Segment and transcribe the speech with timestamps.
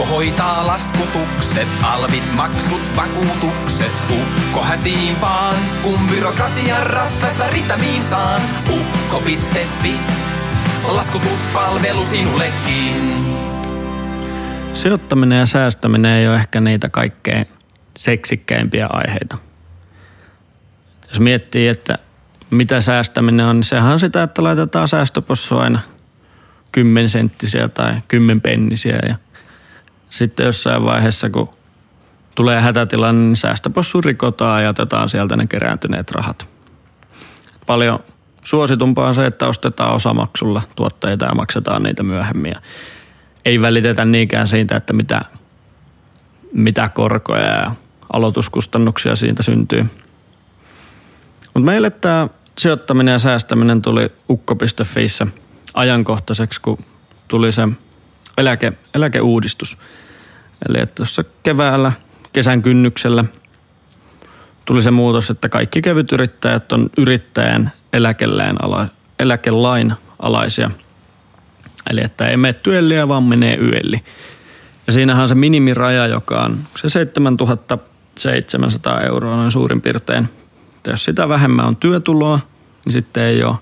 [0.00, 3.92] Ukko hoitaa laskutukset, alvit, maksut, vakuutukset.
[4.10, 8.40] Ukko hätiin vaan, kun byrokratian ratkaista ritamiin saan.
[8.70, 9.94] Ukko.fi,
[10.88, 13.14] laskutuspalvelu sinullekin.
[14.74, 17.46] Sijoittaminen ja säästäminen ei ole ehkä niitä kaikkein
[17.98, 19.36] seksikkäimpiä aiheita.
[21.08, 21.98] Jos miettii, että
[22.50, 25.80] mitä säästäminen on, niin sehän on sitä, että laitetaan säästöpossua aina
[26.72, 29.16] kymmensenttisiä tai kymmenpennisiä ja
[30.10, 31.48] sitten jossain vaiheessa, kun
[32.34, 36.48] tulee hätätilanne, niin säästöpossu rikotaan ja jätetään sieltä ne kerääntyneet rahat.
[37.66, 37.98] Paljon
[38.42, 42.52] suositumpaa on se, että ostetaan osamaksulla tuotteita ja maksetaan niitä myöhemmin.
[42.52, 42.60] Ja
[43.44, 45.20] ei välitetä niinkään siitä, että mitä,
[46.52, 47.72] mitä korkoja ja
[48.12, 49.86] aloituskustannuksia siitä syntyy.
[51.54, 55.26] Mutta meille tämä sijoittaminen ja säästäminen tuli ukko.fiissä
[55.74, 56.78] ajankohtaiseksi, kun
[57.28, 57.68] tuli se
[58.40, 59.78] eläke, eläkeuudistus.
[60.68, 61.92] Eli että tuossa keväällä,
[62.32, 63.24] kesän kynnyksellä
[64.64, 70.70] tuli se muutos, että kaikki kevytyrittäjät on yrittäjän eläkelain, ala, eläkelain alaisia.
[71.90, 74.04] Eli että ei mene työlliä, vaan menee yölli.
[74.86, 80.28] Ja siinähän on se minimiraja, joka on se 7700 euroa noin suurin piirtein.
[80.76, 82.40] Että jos sitä vähemmän on työtuloa,
[82.84, 83.56] niin sitten ei ole,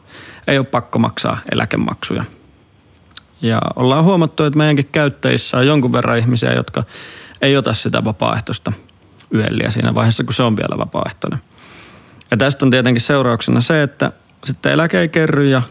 [0.47, 2.25] ei ole pakko maksaa eläkemaksuja.
[3.43, 6.85] Ja ollaan huomattu, että meidänkin käyttäjissä on jonkun verran ihmisiä, jotka
[7.43, 8.73] ei ota sitä vapaaehtoista
[9.35, 11.39] yölliä siinä vaiheessa, kun se on vielä vapaaehtoinen.
[12.31, 14.13] Ja tästä on tietenkin seurauksena se, että
[14.45, 15.63] sitten eläke ei kerry ja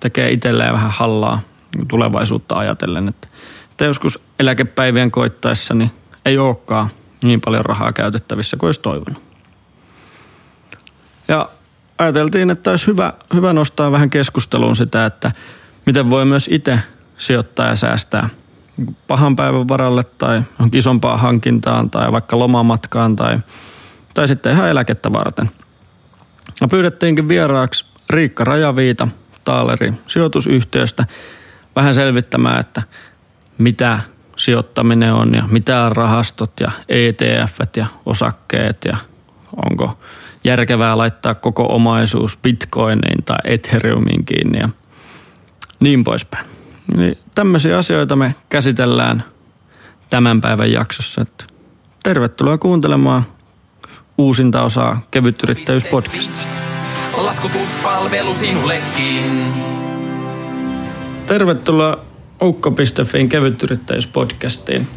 [0.00, 1.40] tekee itselleen vähän hallaa
[1.88, 3.28] tulevaisuutta ajatellen, että,
[3.70, 5.90] että joskus eläkepäivien koittaessa niin
[6.24, 6.88] ei olekaan
[7.22, 9.22] niin paljon rahaa käytettävissä kuin olisi toivonut.
[11.28, 11.48] Ja
[11.98, 15.32] ajateltiin, että olisi hyvä, hyvä nostaa vähän keskusteluun sitä, että
[15.86, 16.78] miten voi myös itse
[17.20, 18.28] sijoittaa ja säästää
[19.06, 23.38] pahan päivän varalle tai isompaan hankintaan tai vaikka lomamatkaan tai,
[24.14, 25.50] tai sitten ihan eläkettä varten.
[26.60, 29.08] Ja pyydettiinkin vieraaksi Riikka Rajaviita
[29.44, 31.06] Taaleri sijoitusyhtiöstä
[31.76, 32.82] vähän selvittämään, että
[33.58, 34.00] mitä
[34.36, 38.96] sijoittaminen on ja mitä on rahastot ja ETF ja osakkeet ja
[39.70, 39.98] onko
[40.44, 44.68] järkevää laittaa koko omaisuus bitcoiniin tai ethereumiin kiinni ja
[45.80, 46.49] niin poispäin.
[46.94, 49.24] Eli tämmöisiä asioita me käsitellään
[50.10, 51.22] tämän päivän jaksossa.
[51.22, 51.44] Että
[52.02, 53.26] tervetuloa kuuntelemaan
[54.18, 56.30] uusinta osaa Kevytyrittäjyys-podcast.
[57.16, 59.52] Laskutuspalvelu sinullekin.
[61.26, 62.04] Tervetuloa
[62.42, 64.88] Ukko.fin kevytyrittäjyyspodcastiin.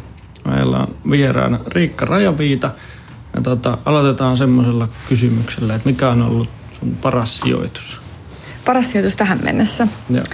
[0.44, 2.70] Meillä on vieraana Riikka Rajaviita.
[3.36, 8.00] Ja tota, aloitetaan semmoisella kysymyksellä, että mikä on ollut sun paras sijoitus?
[8.64, 9.88] Paras sijoitus tähän mennessä?
[10.10, 10.24] Joo.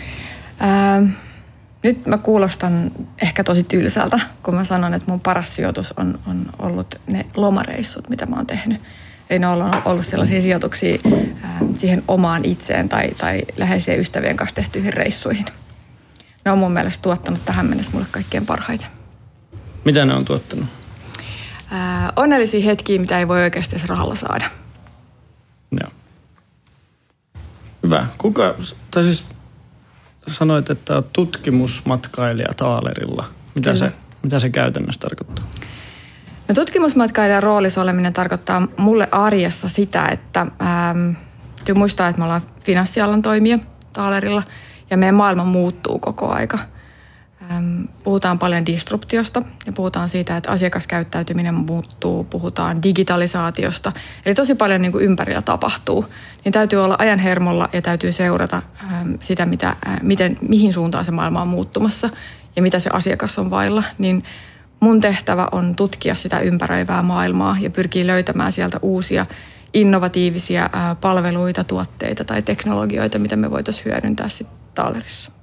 [0.60, 1.02] Ää,
[1.82, 2.90] nyt mä kuulostan
[3.22, 8.08] ehkä tosi tylsältä, kun mä sanon, että mun paras sijoitus on, on ollut ne lomareissut,
[8.08, 8.82] mitä mä oon tehnyt.
[9.30, 10.98] Eli ne on ollut sellaisia sijoituksia
[11.42, 15.46] ää, siihen omaan itseen tai, tai läheisien ystävien kanssa tehtyihin reissuihin.
[16.44, 18.88] Ne on mun mielestä tuottanut tähän mennessä mulle kaikkein parhaiten.
[19.84, 20.66] Mitä ne on tuottanut?
[21.70, 24.50] Ää, onnellisia hetkiä, mitä ei voi oikeasti edes rahalla saada.
[25.80, 25.90] Joo.
[27.82, 28.06] Hyvä.
[28.18, 28.54] Kuka,
[28.90, 29.24] tai siis
[30.30, 33.24] sanoit, että olet tutkimusmatkailija Taalerilla.
[33.54, 33.92] Mitä se,
[34.22, 35.44] mitä se käytännössä tarkoittaa?
[36.48, 41.10] No tutkimusmatkailijan roolissa oleminen tarkoittaa mulle arjessa sitä, että ähm,
[41.56, 43.58] täytyy muistaa, että me ollaan finanssialan toimija
[43.92, 44.42] Taalerilla
[44.90, 46.58] ja meidän maailma muuttuu koko aika.
[48.04, 53.92] Puhutaan paljon disruptiosta ja puhutaan siitä, että asiakaskäyttäytyminen muuttuu, puhutaan digitalisaatiosta.
[54.26, 56.06] Eli tosi paljon niin kuin ympärillä tapahtuu.
[56.44, 58.62] Niin täytyy olla ajan hermolla ja täytyy seurata
[59.20, 62.10] sitä, mitä, miten, mihin suuntaan se maailma on muuttumassa
[62.56, 63.82] ja mitä se asiakas on vailla.
[63.98, 64.22] Niin
[64.80, 69.26] mun tehtävä on tutkia sitä ympäröivää maailmaa ja pyrkiä löytämään sieltä uusia
[69.74, 75.39] innovatiivisia palveluita, tuotteita tai teknologioita, mitä me voitaisiin hyödyntää sitten Taalerissa.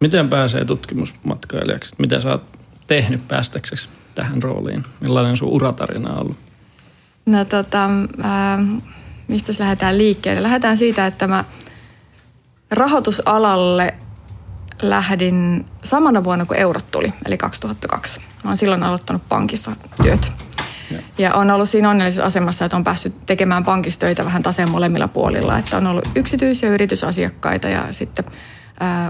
[0.00, 1.94] Miten pääsee tutkimusmatkailijaksi?
[1.98, 4.84] Mitä sä oot tehnyt päästäksesi tähän rooliin?
[5.00, 6.36] Millainen sun uratarina on ollut?
[7.26, 7.90] No tota,
[8.22, 8.58] ää,
[9.28, 10.42] mistä lähdetään liikkeelle?
[10.42, 11.44] Lähdetään siitä, että mä
[12.70, 13.94] rahoitusalalle
[14.82, 18.20] lähdin samana vuonna, kun eurot tuli, eli 2002.
[18.44, 20.32] Mä oon silloin aloittanut pankissa työt.
[20.90, 24.70] Ja, ja on ollut siinä onnellisessa asemassa, että on päässyt tekemään pankissa töitä vähän taseen
[24.70, 25.58] molemmilla puolilla.
[25.58, 28.24] Että on ollut yksityis- ja yritysasiakkaita ja sitten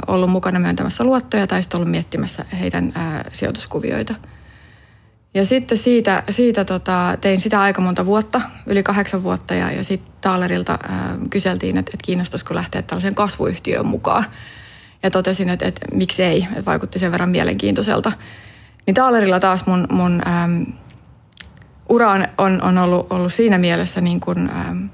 [0.06, 4.14] ollut mukana myöntämässä luottoja tai sitten ollut miettimässä heidän ää, sijoituskuvioita.
[5.34, 9.84] Ja sitten siitä, siitä tota, tein sitä aika monta vuotta, yli kahdeksan vuotta, ja, ja
[9.84, 14.24] sitten Taalerilta ää, kyseltiin, että, että kiinnostaisiko lähteä tällaisen kasvuyhtiön mukaan.
[15.02, 18.12] Ja totesin, että, että miksi ei, että vaikutti sen verran mielenkiintoiselta.
[18.86, 20.66] Niin Taalerilla taas mun, mun äm,
[21.88, 24.88] ura on, on, ollut, ollut siinä mielessä niin kuin, äm,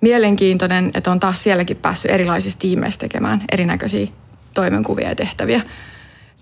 [0.00, 4.06] mielenkiintoinen, että on taas sielläkin päässyt erilaisissa tiimeissä tekemään erinäköisiä
[4.54, 5.60] toimenkuvia ja tehtäviä.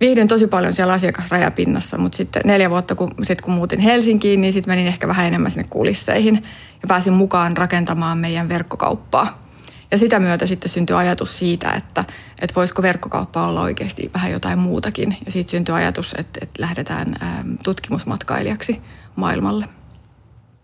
[0.01, 4.53] Viihdyn tosi paljon siellä asiakasrajapinnassa, mutta sitten neljä vuotta kun, sit kun muutin Helsinkiin, niin
[4.53, 6.35] sitten menin ehkä vähän enemmän sinne kulisseihin
[6.83, 9.45] ja pääsin mukaan rakentamaan meidän verkkokauppaa.
[9.91, 12.05] Ja sitä myötä sitten syntyi ajatus siitä, että,
[12.39, 15.17] että voisiko verkkokauppa olla oikeasti vähän jotain muutakin.
[15.25, 17.17] Ja siitä syntyi ajatus, että, että lähdetään
[17.65, 18.81] tutkimusmatkailijaksi
[19.17, 19.69] maailmalle.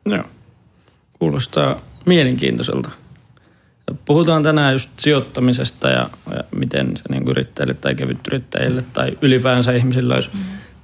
[0.05, 0.25] Joo,
[1.19, 2.91] kuulostaa mielenkiintoiselta.
[4.05, 10.15] Puhutaan tänään just sijoittamisesta ja, ja miten se niin yrittäjille tai kevytyrittäjille tai ylipäänsä ihmisillä
[10.15, 10.31] olisi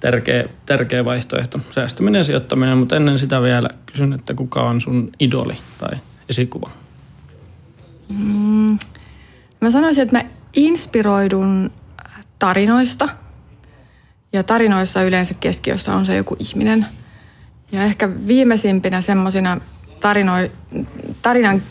[0.00, 1.60] tärkeä, tärkeä vaihtoehto.
[1.74, 5.98] Säästäminen ja sijoittaminen, mutta ennen sitä vielä kysyn, että kuka on sun idoli tai
[6.28, 6.70] esikuva?
[8.08, 8.78] Mm,
[9.60, 10.24] mä sanoisin, että mä
[10.54, 11.70] inspiroidun
[12.38, 13.08] tarinoista.
[14.32, 16.86] Ja tarinoissa yleensä keskiössä on se joku ihminen.
[17.72, 19.60] Ja ehkä viimeisimpinä semmoisina
[21.22, 21.62] tarinan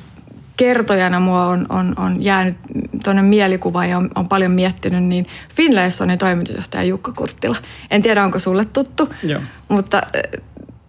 [0.58, 2.58] kertojana mua on, on, on jäänyt
[3.04, 7.56] tuonne mielikuva ja on, on paljon miettinyt, niin Finlaysonin toimitusjohtaja Jukka Kurttila.
[7.92, 9.42] En tiedä, onko sulle tuttu, Joo.
[9.70, 10.02] mutta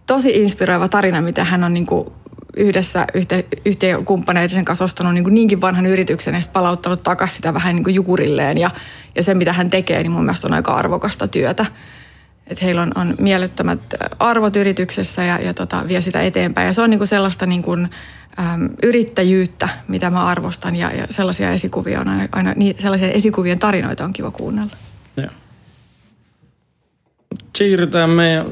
[0.06, 2.08] tosi inspiroiva tarina, miten hän on niin kuin
[2.56, 3.06] yhdessä
[3.64, 7.84] yhte, kumppaneiden kanssa ostanut niin kuin niinkin vanhan yrityksen ja palauttanut takaisin sitä vähän niin
[7.84, 8.58] kuin jukurilleen.
[8.58, 8.70] Ja,
[9.14, 11.66] ja se, mitä hän tekee, niin mun mielestä on aika arvokasta työtä.
[12.46, 13.80] Että heillä on, on mielettömät
[14.18, 16.66] arvot yrityksessä ja, ja tota, vie sitä eteenpäin.
[16.66, 17.88] Ja se on niin kuin sellaista niin kuin,
[18.38, 23.58] äm, yrittäjyyttä, mitä mä arvostan ja, ja sellaisia esikuvia on aina, aina niin, sellaisia esikuvien
[23.58, 24.72] tarinoita on kiva kuunnella.
[25.16, 25.30] Joo.
[27.56, 28.46] Siirrytään meidän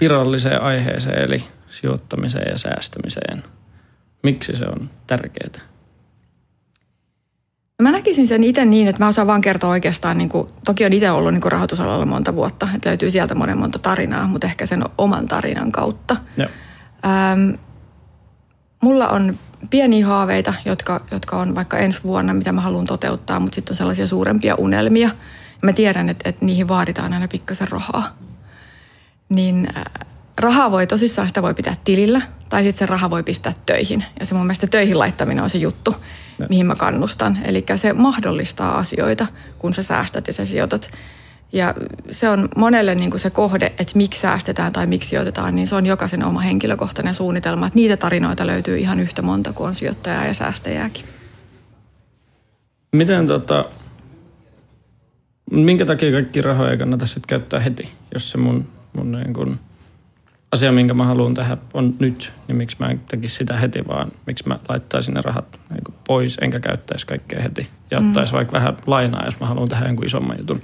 [0.00, 3.42] viralliseen aiheeseen, eli sijoittamiseen ja säästämiseen.
[4.22, 5.71] Miksi se on tärkeää?
[7.82, 10.92] Mä näkisin sen itse niin, että mä osaan vaan kertoa oikeastaan, niin kuin, toki on
[10.92, 14.66] itse ollut niin kuin rahoitusalalla monta vuotta, että löytyy sieltä monen monta tarinaa, mutta ehkä
[14.66, 16.16] sen oman tarinan kautta.
[16.36, 16.48] Joo.
[17.06, 17.50] Ähm,
[18.82, 19.38] mulla on
[19.70, 23.76] pieniä haaveita, jotka, jotka on vaikka ensi vuonna, mitä mä haluan toteuttaa, mutta sitten on
[23.76, 25.10] sellaisia suurempia unelmia.
[25.62, 28.16] Mä tiedän, että, että niihin vaaditaan aina pikkasen rahaa.
[29.28, 29.84] Niin äh,
[30.38, 34.04] rahaa voi tosissaan, sitä voi pitää tilillä, tai sitten se raha voi pistää töihin.
[34.20, 35.94] Ja se mun mielestä töihin laittaminen on se juttu,
[36.38, 36.46] no.
[36.48, 37.38] mihin mä kannustan.
[37.44, 39.26] Eli se mahdollistaa asioita,
[39.58, 40.90] kun sä säästät ja sä sijoitat.
[41.52, 41.74] Ja
[42.10, 45.74] se on monelle niin kuin se kohde, että miksi säästetään tai miksi sijoitetaan, niin se
[45.74, 47.66] on jokaisen oma henkilökohtainen suunnitelma.
[47.66, 51.04] Että niitä tarinoita löytyy ihan yhtä monta kuin on sijoittajaa ja säästäjääkin.
[52.92, 53.64] Miten tota,
[55.50, 59.58] minkä takia kaikki rahoja ei kannata sitten käyttää heti, jos se mun, mun niin kun
[60.52, 64.12] asia, minkä mä haluan tehdä on nyt, niin miksi mä en tekisi sitä heti, vaan
[64.26, 67.68] miksi mä laittaisin ne rahat niin pois, enkä käyttäisi kaikkea heti.
[67.90, 68.08] Ja mm.
[68.08, 70.62] ottaisi vaikka vähän lainaa, jos mä haluan tehdä jonkun isomman jutun.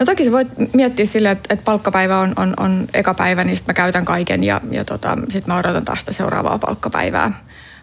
[0.00, 3.56] No toki sä voit miettiä sille, että, että palkkapäivä on, on, on eka päivä, niin
[3.56, 7.32] sitten mä käytän kaiken ja, ja tota, sitten mä odotan taas sitä seuraavaa palkkapäivää.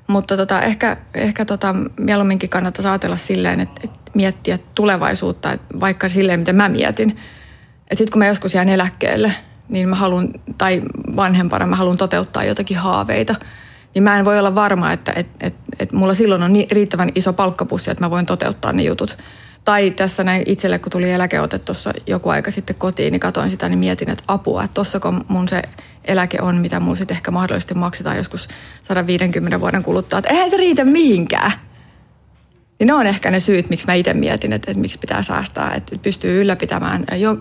[0.08, 6.10] Mutta tota, ehkä, ehkä tota, mieluumminkin kannattaa ajatella silleen, että, että miettiä tulevaisuutta, että vaikka
[6.10, 7.10] silleen, miten mä mietin.
[7.10, 9.34] Että sitten kun mä joskus jään eläkkeelle,
[9.70, 10.82] niin mä haluan, tai
[11.16, 13.36] vanhempana mä haluan toteuttaa jotakin haaveita,
[13.96, 17.34] niin mä en voi olla varma, että et, et, et mulla silloin on riittävän iso
[17.34, 19.18] palkkapussi, että mä voin toteuttaa ne jutut.
[19.66, 23.70] Tai tässä näin itselle, kun tuli eläkeote tuossa joku aika sitten kotiin, niin katoin sitä,
[23.70, 25.62] niin mietin, että apua, että kun mun se
[26.06, 28.48] eläke on, mitä mulla sitten ehkä mahdollisesti maksetaan joskus
[28.84, 31.52] 150 vuoden kuluttua, että eihän se riitä mihinkään.
[32.80, 35.74] Niin ne on ehkä ne syyt, miksi mä itse mietin, että, että miksi pitää säästää,
[35.74, 37.38] että pystyy ylläpitämään jo,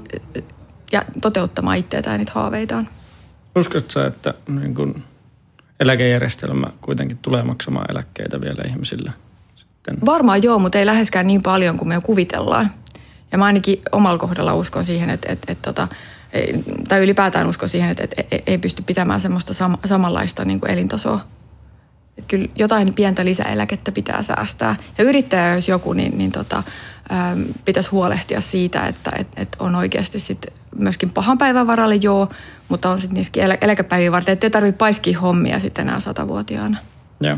[0.93, 2.89] ja toteuttamaan itseään ja niitä haaveitaan.
[3.57, 5.03] Uskotko sä, että niin kun
[5.81, 9.13] eläkejärjestelmä kuitenkin tulee maksamaan eläkkeitä vielä ihmisille?
[9.55, 9.97] Sitten?
[10.07, 12.71] Varmaan joo, mutta ei läheskään niin paljon kuin me kuvitellaan.
[13.33, 15.89] Ja mä ainakin omalla kohdalla uskon siihen, että, että, että tota,
[16.89, 21.21] tai ylipäätään uskon siihen, että, että ei pysty pitämään semmoista sam- samanlaista niin kuin elintasoa.
[22.19, 24.77] Että kyllä jotain pientä lisäeläkettä pitää säästää.
[24.99, 26.63] Ja yrittäjä, jos joku, niin, niin tota,
[27.13, 30.47] ähm, pitäisi huolehtia siitä, että et, et on oikeasti sit
[30.79, 32.29] myöskin pahan päivän varalle joo,
[32.69, 36.79] mutta on sitten niissäkin elä, eläkepäiviä varten, ettei tarvitse paiskia hommia sitten enää satavuotiaana.
[37.21, 37.37] Joo.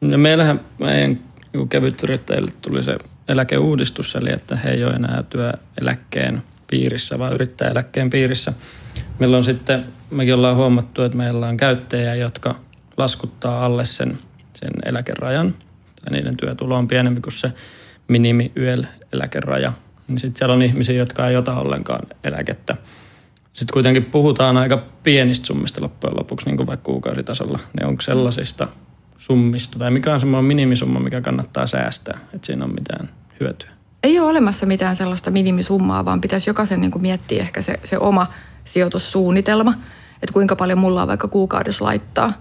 [0.00, 1.18] Ja meillähän meidän
[1.52, 8.10] niin kevytyrittäjille tuli se eläkeuudistus, eli että he ei ole enää työeläkkeen piirissä, vaan yrittäjäeläkkeen
[8.10, 8.52] piirissä.
[9.18, 12.54] Meillä on sitten, mekin ollaan huomattu, että meillä on käyttäjiä, jotka
[12.96, 14.18] laskuttaa alle sen,
[14.54, 15.54] sen eläkerajan,
[16.04, 17.52] tai niiden työtulo on pienempi kuin se
[18.08, 19.72] minimi YEL-eläkeraja,
[20.10, 22.76] niin sitten siellä on ihmisiä, jotka ei ota ollenkaan eläkettä.
[23.52, 27.58] Sitten kuitenkin puhutaan aika pienistä summista loppujen lopuksi, niin kuin vaikka kuukausitasolla.
[27.80, 28.68] Ne onko sellaisista
[29.18, 33.08] summista, tai mikä on semmoinen minimisumma, mikä kannattaa säästää, että siinä on mitään
[33.40, 33.70] hyötyä?
[34.02, 37.98] ei ole olemassa mitään sellaista minimisummaa, vaan pitäisi jokaisen niin kuin miettiä ehkä se, se
[37.98, 38.26] oma
[38.64, 39.74] sijoitussuunnitelma,
[40.14, 42.32] että kuinka paljon mulla on vaikka kuukaudessa laittaa.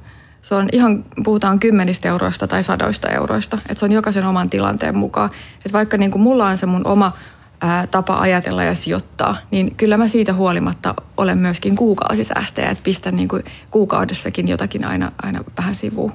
[0.41, 4.97] Se on ihan, puhutaan kymmenistä euroista tai sadoista euroista, että se on jokaisen oman tilanteen
[4.97, 5.29] mukaan.
[5.55, 7.13] Että vaikka niin kuin mulla on se mun oma
[7.61, 13.15] ää, tapa ajatella ja sijoittaa, niin kyllä mä siitä huolimatta olen myöskin kuukausisäästäjä, että pistän
[13.15, 16.11] niin kuin kuukaudessakin jotakin aina, aina vähän sivuun.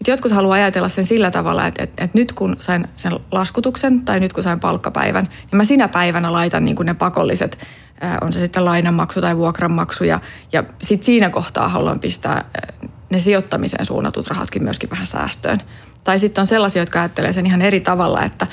[0.00, 4.04] Et jotkut haluaa ajatella sen sillä tavalla, että, että, että nyt kun sain sen laskutuksen
[4.04, 7.66] tai nyt kun sain palkkapäivän, niin mä sinä päivänä laitan niin kuin ne pakolliset,
[8.20, 10.20] on se sitten lainanmaksu tai vuokranmaksu ja,
[10.52, 12.44] ja sitten siinä kohtaa haluan pistää
[13.10, 15.58] ne sijoittamiseen suunnatut rahatkin myöskin vähän säästöön.
[16.04, 18.46] Tai sitten on sellaisia, jotka ajattelee sen ihan eri tavalla, että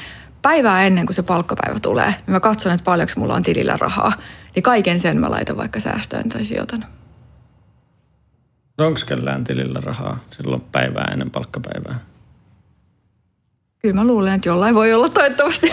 [0.43, 4.13] päivää ennen kuin se palkkapäivä tulee, niin mä katson, että paljonko mulla on tilillä rahaa.
[4.55, 6.85] Niin kaiken sen mä laitan vaikka säästöön tai sijoitan.
[8.77, 11.99] Onko kellään tilillä rahaa silloin päivää ennen palkkapäivää?
[13.81, 15.71] Kyllä mä luulen, että jollain voi olla toivottavasti.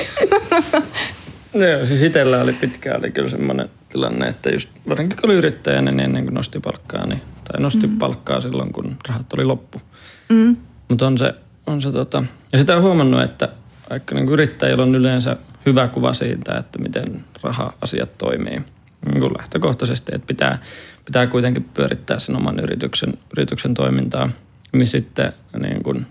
[1.54, 5.90] Joo, siis itsellä oli pitkään oli kyllä semmoinen tilanne, että just varsinkin kun oli yrittäjänä,
[5.90, 7.98] niin ennen kuin nosti palkkaa, niin, tai nosti mm.
[7.98, 9.80] palkkaa silloin, kun rahat oli loppu.
[10.28, 10.56] Mm.
[10.88, 11.34] Mutta on se,
[11.66, 13.48] on se tota, ja sitä on huomannut, että
[13.90, 18.60] vaikka niin yrittäjillä on yleensä hyvä kuva siitä, että miten raha-asiat toimii
[19.06, 20.58] niin kuin lähtökohtaisesti, että pitää,
[21.04, 24.30] pitää kuitenkin pyörittää sen oman yrityksen, yrityksen toimintaa,
[24.72, 25.32] niin sitten
[25.62, 26.06] niin kuin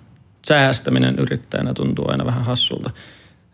[0.47, 2.89] säästäminen yrittäjänä tuntuu aina vähän hassulta.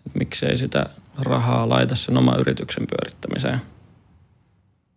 [0.06, 0.86] Että miksei sitä
[1.20, 3.62] rahaa laita sen oman yrityksen pyörittämiseen.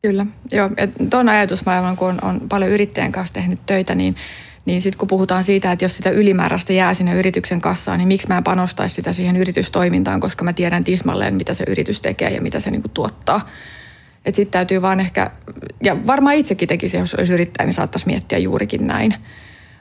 [0.03, 0.71] Kyllä, joo.
[1.11, 4.17] Tuon ajatusmaailman, kun on, on paljon yrittäjän kanssa tehnyt töitä, niin
[4.69, 8.29] niin sitten kun puhutaan siitä, että jos sitä ylimääräistä jää sinne yrityksen kassaan, niin miksi
[8.29, 12.41] mä en panostaisi sitä siihen yritystoimintaan, koska mä tiedän tismalleen, mitä se yritys tekee ja
[12.41, 13.49] mitä se niinku tuottaa.
[14.25, 15.31] Että sitten täytyy vaan ehkä,
[15.83, 19.15] ja varmaan itsekin tekisi, jos olisi yrittäjä, niin saattaisi miettiä juurikin näin.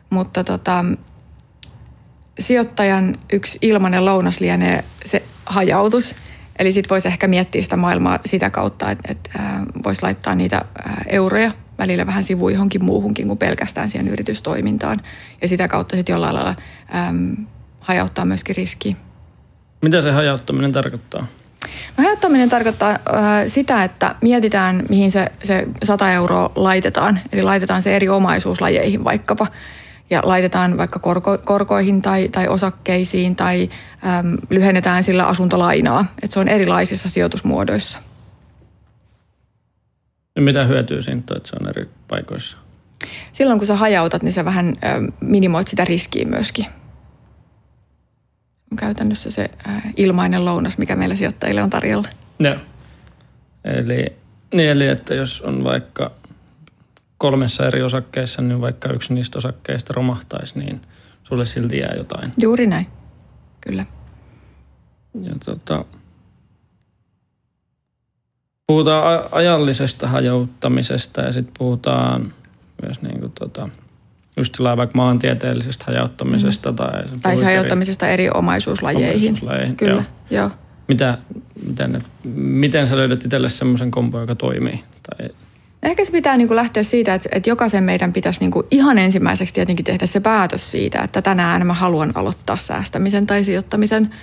[0.09, 0.85] Mutta tota,
[2.39, 6.15] sijoittajan yksi ilmainen lounas lienee se hajautus.
[6.59, 9.39] Eli sitten voisi ehkä miettiä sitä maailmaa sitä kautta, että, että
[9.83, 10.65] voisi laittaa niitä
[11.07, 14.99] euroja välillä vähän sivu johonkin muuhunkin kuin pelkästään siihen yritystoimintaan.
[15.41, 16.55] Ja sitä kautta sitten jollain lailla
[17.09, 17.37] äm,
[17.79, 18.95] hajauttaa myöskin riskiä.
[19.81, 21.27] Mitä se hajauttaminen tarkoittaa?
[21.97, 22.97] No, hajauttaminen tarkoittaa äh,
[23.47, 27.19] sitä, että mietitään, mihin se, se 100 euroa laitetaan.
[27.31, 29.47] Eli laitetaan se eri omaisuuslajeihin vaikkapa.
[30.09, 33.69] Ja laitetaan vaikka korko, korkoihin tai, tai osakkeisiin tai
[34.19, 36.05] äm, lyhennetään sillä asuntolainaa.
[36.23, 37.99] Että se on erilaisissa sijoitusmuodoissa.
[40.37, 42.57] Ja mitä hyötyä siitä että se on eri paikoissa?
[43.31, 44.75] Silloin kun sä hajautat, niin sä vähän
[45.19, 46.65] minimoit sitä riskiä myöskin.
[48.71, 49.49] On käytännössä se
[49.97, 52.07] ilmainen lounas, mikä meillä sijoittajille on tarjolla.
[52.39, 52.55] Joo.
[53.65, 54.13] Eli,
[54.53, 56.11] niin eli että jos on vaikka
[57.17, 60.81] kolmessa eri osakkeessa, niin vaikka yksi niistä osakkeista romahtaisi, niin
[61.23, 62.31] sulle silti jää jotain.
[62.37, 62.87] Juuri näin,
[63.61, 63.85] kyllä.
[65.21, 65.85] Ja tota,
[68.67, 72.33] puhutaan ajallisesta hajauttamisesta ja sitten puhutaan
[72.81, 73.69] myös niin kuin tota,
[74.37, 76.71] just vaikka maantieteellisestä hajauttamisesta.
[76.71, 76.75] Mm.
[76.75, 79.15] Tai, tai hajauttamisesta eri omaisuuslajeihin.
[79.15, 79.75] omaisuuslajeihin.
[79.75, 80.03] Kyllä, joo.
[80.29, 80.51] joo.
[80.87, 81.17] Mitä,
[81.67, 82.03] miten,
[82.35, 84.83] miten sä löydät itselle semmoisen kompo, joka toimii?
[85.09, 85.29] Tai...
[85.83, 88.97] Ehkä se pitää niin kuin lähteä siitä, että, että jokaisen meidän pitäisi niin kuin ihan
[88.97, 94.09] ensimmäiseksi tietenkin tehdä se päätös siitä, että tänään mä haluan aloittaa säästämisen tai sijoittamisen–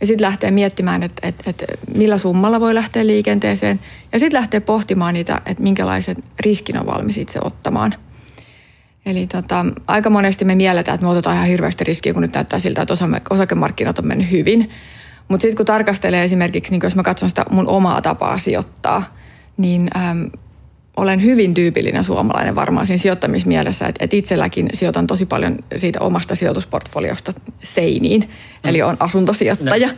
[0.00, 3.80] ja sitten lähtee miettimään, että, että, että millä summalla voi lähteä liikenteeseen.
[4.12, 7.94] Ja sitten lähtee pohtimaan niitä, että minkälaisen riskin on valmis itse ottamaan.
[9.06, 12.58] Eli tota, aika monesti me mielletään, että me otetaan ihan hirveästi riskiä, kun nyt näyttää
[12.58, 12.94] siltä, että
[13.30, 14.70] osakemarkkinat on mennyt hyvin.
[15.28, 19.02] Mutta sitten kun tarkastelee esimerkiksi, niin jos mä katson sitä mun omaa tapaa sijoittaa,
[19.56, 19.90] niin
[20.96, 26.34] olen hyvin tyypillinen suomalainen varmaan siinä sijoittamismielessä, että, että itselläkin sijoitan tosi paljon siitä omasta
[26.34, 28.68] sijoitusportfoliosta seiniin, mm.
[28.68, 29.88] eli on asuntosijoittaja.
[29.88, 29.94] No.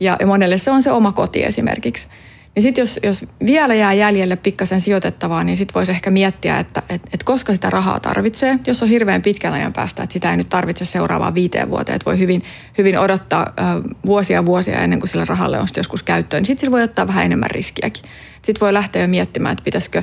[0.00, 2.08] Ja, monelle se on se oma koti esimerkiksi.
[2.54, 6.82] Niin sitten jos, jos vielä jää jäljelle pikkasen sijoitettavaa, niin sitten voisi ehkä miettiä, että
[6.88, 8.58] et, et koska sitä rahaa tarvitsee.
[8.66, 12.06] Jos on hirveän pitkän ajan päästä, että sitä ei nyt tarvitse seuraavaan viiteen vuoteen, että
[12.06, 12.42] voi hyvin,
[12.78, 13.66] hyvin odottaa äh,
[14.06, 16.40] vuosia vuosia ennen kuin sillä rahalle on sitten joskus käyttöön.
[16.40, 18.04] Niin sitten sillä voi ottaa vähän enemmän riskiäkin.
[18.42, 20.02] Sitten voi lähteä jo miettimään, että pitäisikö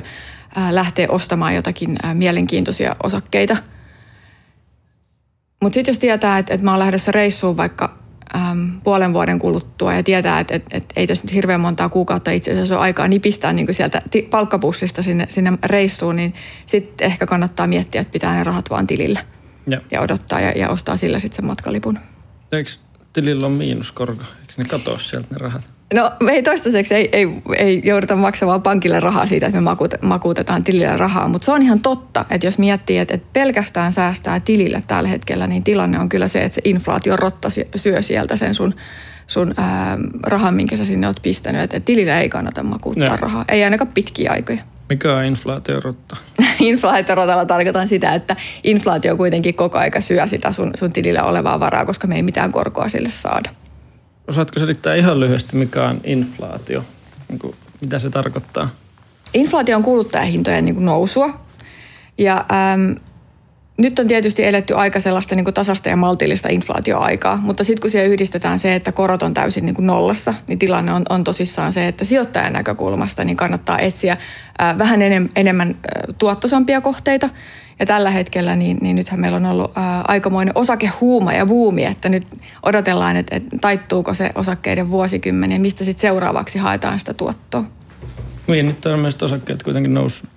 [0.56, 3.56] äh, lähteä ostamaan jotakin äh, mielenkiintoisia osakkeita.
[5.62, 7.99] Mutta sitten jos tietää, että, että mä oon lähdössä reissuun vaikka
[8.34, 12.30] äm, puolen vuoden kuluttua ja tietää, että, että, että ei tässä nyt hirveän montaa kuukautta
[12.30, 16.34] itse asiassa ole aikaa nipistää niin sieltä palkkapussista sinne, sinne reissuun, niin
[16.66, 19.20] sitten ehkä kannattaa miettiä, että pitää ne rahat vaan tilillä
[19.66, 21.98] ja, ja odottaa ja, ja ostaa sillä sitten sen matkalipun.
[22.52, 22.70] Eikö
[23.12, 24.22] tilillä on miinuskorko?
[24.40, 25.79] Eikö ne katoa sieltä ne rahat?
[25.94, 29.70] No me ei toistaiseksi ei, ei, ei jouduta maksamaan pankille rahaa siitä, että me
[30.02, 34.40] makuutetaan tilillä rahaa, mutta se on ihan totta, että jos miettii, että, että pelkästään säästää
[34.40, 38.54] tilille tällä hetkellä, niin tilanne on kyllä se, että se inflaatio rotta syö sieltä sen
[38.54, 38.74] sun,
[39.26, 43.16] sun ää, rahan, minkä sä sinne oot pistänyt, että, että tilillä ei kannata makuuttaa ja.
[43.16, 44.62] rahaa, ei ainakaan pitkiä aikoja.
[44.88, 46.16] Mikä on inflaatiorotta?
[46.60, 51.86] Inflaatiorotalla tarkoitan sitä, että inflaatio kuitenkin koko aika syö sitä sun, sun tilillä olevaa varaa,
[51.86, 53.50] koska me ei mitään korkoa sille saada.
[54.30, 56.84] Osaatko selittää ihan lyhyesti, mikä on inflaatio?
[57.28, 58.68] Niin kuin, mitä se tarkoittaa?
[59.34, 61.40] Inflaatio on kuluttajahintojen niin nousua.
[62.18, 62.44] Ja
[62.74, 62.96] äm,
[63.76, 67.90] nyt on tietysti eletty aika sellaista niin kuin tasasta ja maltillista inflaatioaikaa, mutta sitten kun
[67.90, 71.72] siihen yhdistetään se, että korot on täysin niin kuin nollassa, niin tilanne on, on tosissaan
[71.72, 74.16] se, että sijoittajan näkökulmasta niin kannattaa etsiä
[74.58, 77.30] ää, vähän enem, enemmän ää, tuottosampia kohteita.
[77.80, 82.08] Ja tällä hetkellä, niin, niin nythän meillä on ollut ää, aikamoinen osakehuuma ja buumi, että
[82.08, 82.26] nyt
[82.62, 87.64] odotellaan, että, että taittuuko se osakkeiden vuosikymmenen ja mistä sitten seuraavaksi haetaan sitä tuottoa.
[88.46, 90.28] Niin, nyt on myös osakkeet kuitenkin nousi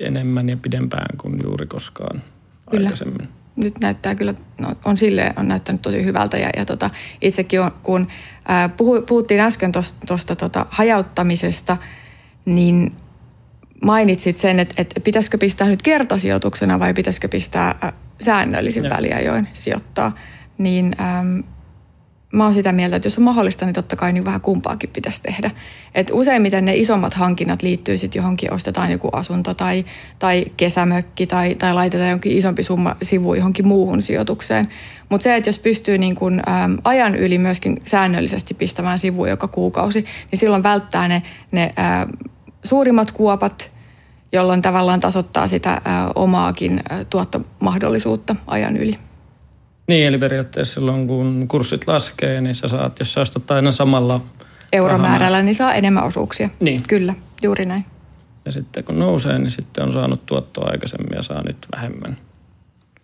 [0.00, 2.22] enemmän ja pidempään kuin juuri koskaan
[2.70, 2.88] kyllä.
[2.88, 3.28] aikaisemmin.
[3.56, 6.90] Nyt näyttää kyllä, no, on sille on näyttänyt tosi hyvältä ja, ja tota,
[7.20, 8.08] itsekin on, kun
[8.48, 9.72] ää, puhu, puhuttiin äsken
[10.06, 11.76] tuosta tota, hajauttamisesta,
[12.44, 12.92] niin
[13.82, 20.14] mainitsit sen, että, että pitäisikö pistää nyt kertasijoituksena vai pitäisikö pistää säännöllisin väliajoin sijoittaa,
[20.58, 21.42] niin äm,
[22.32, 25.22] mä oon sitä mieltä, että jos on mahdollista, niin totta kai niin vähän kumpaakin pitäisi
[25.22, 25.50] tehdä.
[25.94, 29.84] Et useimmiten ne isommat hankinnat liittyy sitten johonkin, ostetaan joku asunto tai,
[30.18, 34.68] tai kesämökki tai, tai laitetaan jonkin isompi summa sivu johonkin muuhun sijoitukseen.
[35.08, 39.48] Mutta se, että jos pystyy niin kun, äm, ajan yli myöskin säännöllisesti pistämään sivuun joka
[39.48, 41.22] kuukausi, niin silloin välttää ne,
[41.52, 41.72] ne
[42.02, 42.08] äm,
[42.64, 43.71] suurimmat kuopat,
[44.32, 45.82] jolloin tavallaan tasoittaa sitä
[46.14, 48.98] omaakin tuottomahdollisuutta ajan yli.
[49.86, 54.20] Niin, eli periaatteessa silloin kun kurssit laskee, niin sä saat, jos sä ostat aina samalla
[54.72, 55.42] euromäärällä, rahana.
[55.42, 56.50] niin saa enemmän osuuksia.
[56.60, 56.82] Niin.
[56.88, 57.84] Kyllä, juuri näin.
[58.44, 62.16] Ja sitten kun nousee, niin sitten on saanut tuottoa aikaisemmin ja saa nyt vähemmän.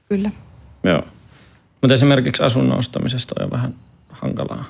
[0.09, 0.31] Kyllä.
[0.85, 1.03] Joo.
[1.83, 3.75] Mutta esimerkiksi asunnon ostamisesta on vähän
[4.09, 4.65] hankalaa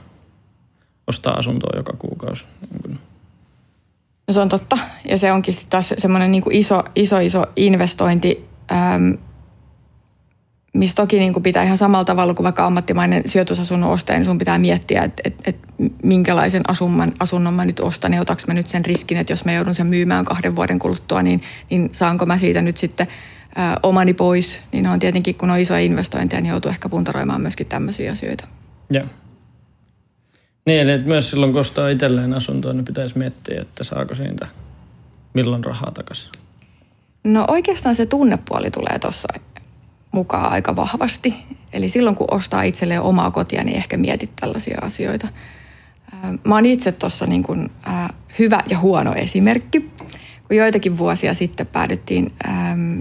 [1.07, 2.47] ostaa asuntoa joka kuukausi.
[2.71, 2.99] Niin
[4.29, 4.79] No se on totta.
[5.05, 9.11] Ja se onkin taas semmoinen niin iso, iso, iso investointi, ähm,
[10.75, 14.39] missä toki niin kuin pitää ihan samalla tavalla kuin vaikka ammattimainen sijoitusasunnon ostaja, niin sun
[14.39, 15.69] pitää miettiä, että, että, että
[16.03, 19.53] minkälaisen asunnon, asunnon mä nyt ostan ja otaks mä nyt sen riskin, että jos mä
[19.53, 23.07] joudun sen myymään kahden vuoden kuluttua, niin, niin saanko mä siitä nyt sitten
[23.59, 24.61] äh, omani pois.
[24.73, 28.49] Niin on tietenkin, kun on isoja investointeja, niin joutuu ehkä puntaroimaan myöskin tämmöisiä asioita.
[28.91, 29.07] Joo.
[30.69, 34.47] Niin, eli myös silloin kun ostaa itselleen asuntoa, niin pitäisi miettiä, että saako siitä
[35.35, 36.33] milloin rahaa takaisin.
[37.25, 39.29] No oikeastaan se tunnepuoli tulee tuossa
[40.13, 41.35] mukaan aika vahvasti.
[41.73, 45.29] Eli silloin kun ostaa itselleen omaa kotia, niin ehkä mietit tällaisia asioita.
[46.45, 47.71] Mä oon itse tuossa niin kuin,
[48.39, 49.81] hyvä ja huono esimerkki.
[50.49, 52.33] Kun joitakin vuosia sitten päädyttiin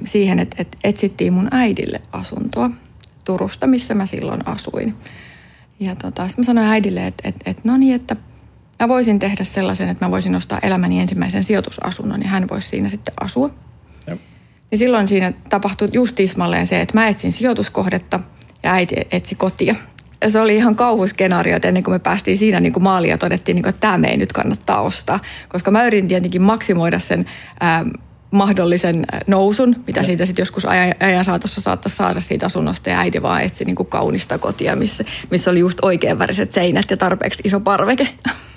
[0.06, 2.70] siihen, että, että etsittiin mun äidille asuntoa
[3.26, 4.96] Turusta, missä mä silloin asuin.
[5.80, 8.16] Ja tota, sitten mä sanoin äidille, että, että, että no niin, että
[8.80, 12.90] mä voisin tehdä sellaisen, että mä voisin ostaa elämäni ensimmäisen sijoitusasunnon ja hän voisi siinä
[12.90, 13.50] sitten asua.
[14.08, 14.18] Ja
[14.72, 18.20] Niin silloin siinä tapahtui just tismalleen se, että mä etsin sijoituskohdetta
[18.64, 19.76] ja äiti etsi kotia.
[20.22, 23.18] Ja se oli ihan kauhuskenaario, että ennen kuin me päästiin siinä niin kuin maaliin ja
[23.18, 25.20] todettiin, niin kuin, että tämä me ei nyt kannattaa ostaa.
[25.50, 27.26] Koska mä yritin tietenkin maksimoida sen
[27.64, 27.88] ähm,
[28.32, 32.90] mahdollisen äh, nousun, mitä siitä sitten joskus ajan, ajan saatossa saattaisi saada siitä asunnosta.
[32.90, 36.92] Ja äiti vaan etsi niin kuin kaunista kotia, missä, missä oli just oikein väriset seinät
[36.92, 38.08] ja tarpeeksi iso parveke.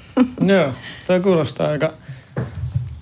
[0.46, 0.72] Joo,
[1.06, 1.92] toi kuulostaa aika,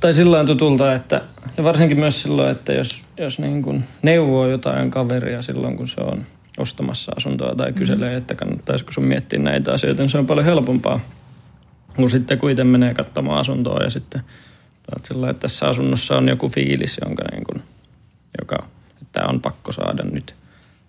[0.01, 1.23] tai sillä tutulta, että,
[1.57, 6.01] ja varsinkin myös silloin, että jos, jos niin kuin neuvoo jotain kaveria silloin, kun se
[6.01, 6.27] on
[6.59, 8.19] ostamassa asuntoa tai kyselee, mm-hmm.
[8.19, 11.01] että kannattaisiko sun miettiä näitä asioita, niin se on paljon helpompaa.
[11.97, 14.23] Kun sitten kun itse menee katsomaan asuntoa ja sitten–
[15.05, 17.63] sillä, että tässä asunnossa on joku fiilis, jonka niin kuin,
[18.41, 18.67] joka,
[19.03, 20.35] että on pakko saada nyt.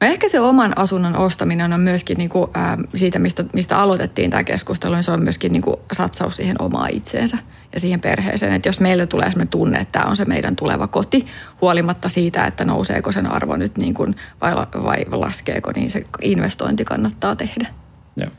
[0.02, 4.30] No ehkä se oman asunnon ostaminen on myöskin niin kuin, ää, siitä, mistä, mistä aloitettiin
[4.30, 7.38] tämä keskustelu, niin se on myöskin niin kuin satsaus siihen omaan itseensä
[7.74, 8.54] ja siihen perheeseen.
[8.54, 11.26] Että jos meille tulee sellainen tunne, että tämä on se meidän tuleva koti,
[11.62, 16.86] huolimatta siitä, että nouseeko sen arvo nyt niin kuin, vai, vai laskeeko, niin se investointi
[16.86, 17.68] kannattaa tehdä.
[18.16, 18.32] Joo.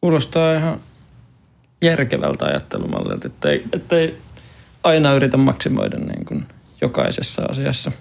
[0.00, 0.80] Kuulostaa ihan
[1.84, 4.18] järkevältä ajattelumallilta, että ei, että ei
[4.82, 6.44] aina yritä maksimoida niin kuin
[6.80, 7.92] jokaisessa asiassa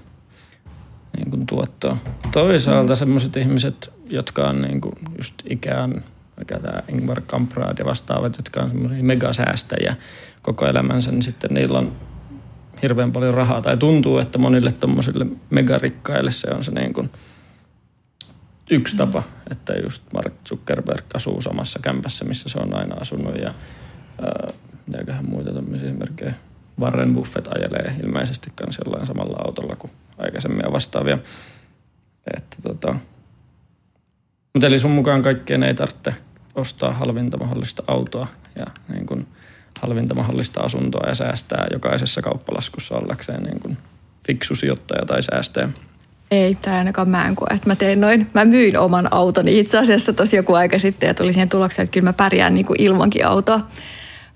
[1.17, 1.98] niin kuin tuottoa.
[2.32, 6.04] Toisaalta sellaiset ihmiset, jotka on niin kuin just ikään,
[6.38, 9.96] mikä tämä Ingvar Kamprad ja vastaavat, jotka on semmoisia megasäästäjiä
[10.41, 11.91] koko elämänsä, niin sitten niillä on
[12.82, 13.62] hirveän paljon rahaa.
[13.62, 17.10] Tai tuntuu, että monille tuommoisille megarikkaille se on se niin kuin
[18.69, 23.54] yksi tapa, että just Mark Zuckerberg asuu samassa kämpässä, missä se on aina asunut ja
[24.88, 26.34] mitäköhän muita tämmöisiä esimerkkejä.
[26.80, 31.17] Warren Buffett ajelee ilmeisesti myös jollain samalla autolla kuin aikaisemmin vastaavia.
[32.38, 32.95] Että tota.
[34.54, 36.13] Mutta eli sun mukaan kaikkien ei tarvitse
[36.56, 38.28] ostaa halvinta mahdollista autoa
[38.60, 39.28] ja niin kuin
[39.82, 43.78] halvinta mahdollista asuntoa ja säästää jokaisessa kauppalaskussa ollakseen niin kuin
[44.28, 45.69] fiksu sijoittaja tai säästäjä.
[46.34, 48.28] Ei, tai ainakaan mä en koe, että mä tein noin.
[48.34, 51.93] Mä myin oman autoni itse asiassa tosi joku aika sitten ja tuli siihen tulokseen, että
[51.93, 53.67] kyllä mä pärjään niin kuin ilmankin autoa.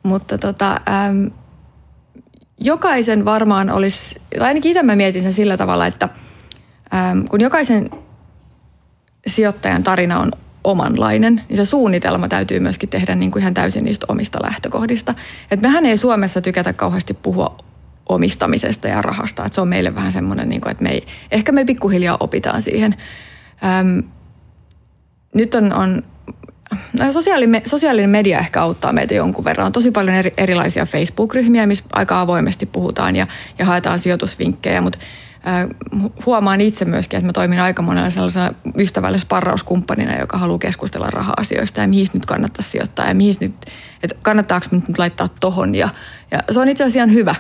[0.04, 1.32] Mutta tota, äm,
[2.60, 6.10] jokaisen varmaan olisi, ainakin itse mä mietin sen sillä tavalla, että
[6.94, 7.90] äm, kun jokaisen
[9.28, 10.32] sijoittajan tarina on
[10.64, 15.16] omanlainen, niin se suunnitelma täytyy myöskin tehdä niin kuin ihan täysin niistä omista lähtökohdista.
[15.52, 17.58] Et mehän ei Suomessa tykätä kauheasti puhua
[18.10, 19.46] omistamisesta ja rahasta.
[19.46, 22.62] Että se on meille vähän semmoinen, niin kuin, että me ei, ehkä me pikkuhiljaa opitaan
[22.62, 22.96] siihen.
[23.80, 24.04] Öm,
[25.36, 26.04] nyt on, on
[27.00, 29.66] no sosiaalinen, sosiaalinen media ehkä auttaa meitä jonkun verran.
[29.66, 33.28] On tosi paljon eri, erilaisia Facebook-ryhmiä, missä aika avoimesti puhutaan ja,
[33.60, 35.00] ja haetaan sijoitusvinkkejä, mutta
[36.26, 41.82] huomaan itse myöskin, että mä toimin aika monella sellaisena ystävällä sparrauskumppanina, joka haluaa keskustella raha-asioista
[41.82, 43.54] ja mihin nyt kannattaisi sijoittaa ja mihin nyt,
[44.04, 45.76] että kannattaako nyt laittaa tohon.
[45.76, 45.90] Ja,
[46.32, 47.36] ja se on itse asiassa hyvä,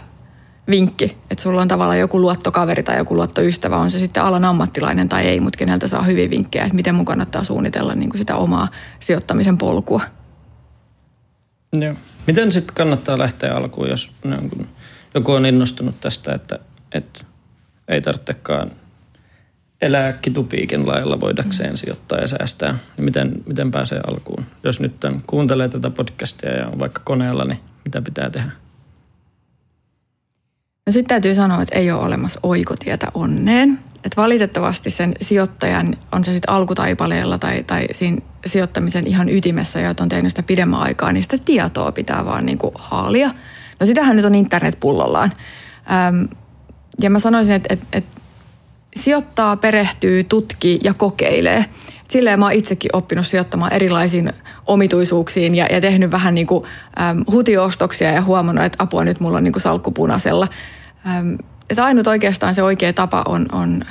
[0.70, 5.10] vinkki, että sulla on tavallaan joku luottokaveri tai joku luottoystävä, on se sitten alan ammattilainen
[5.10, 8.36] tai ei, mutta keneltä saa hyvin vinkkejä, että miten mun kannattaa suunnitella niin kuin sitä
[8.36, 8.68] omaa
[9.00, 10.02] sijoittamisen polkua.
[11.74, 11.94] Joo.
[12.28, 14.12] Miten sitten kannattaa lähteä alkuun, jos
[15.14, 16.60] joku on innostunut tästä, että,
[16.92, 17.20] että
[17.88, 18.72] ei tarvitsekaan
[19.82, 21.78] elää kitupiikin lailla voidakseen mm.
[21.78, 22.72] sijoittaa ja säästää.
[22.72, 24.46] Niin miten, miten pääsee alkuun?
[24.64, 24.94] Jos nyt
[25.28, 28.52] kuuntelee tätä podcastia ja on vaikka koneella, niin mitä pitää tehdä?
[30.88, 33.80] No sitten täytyy sanoa, että ei ole olemassa oikotietä onneen.
[34.04, 39.94] Et valitettavasti sen sijoittajan, on se sitten alkutaipaleella tai, tai siinä sijoittamisen ihan ytimessä, ja
[40.00, 43.34] on tehnyt sitä pidemmän aikaa, niin sitä tietoa pitää vaan niinku haalia.
[43.80, 45.32] No sitähän nyt on internet pullollaan.
[46.10, 46.28] Öm,
[47.02, 48.22] ja mä sanoisin, että, että, että
[48.96, 51.66] sijoittaa, perehtyy, tutkii ja kokeilee.
[52.08, 54.34] Silleen mä oon itsekin oppinut sijoittamaan erilaisiin
[54.66, 56.64] omituisuuksiin ja, ja tehnyt vähän niin kuin
[57.02, 60.48] äm, hutiostoksia ja huomannut, että apua nyt mulla on niin kuin salkku punaisella.
[61.70, 63.84] Että ainut oikeastaan se oikea tapa on, on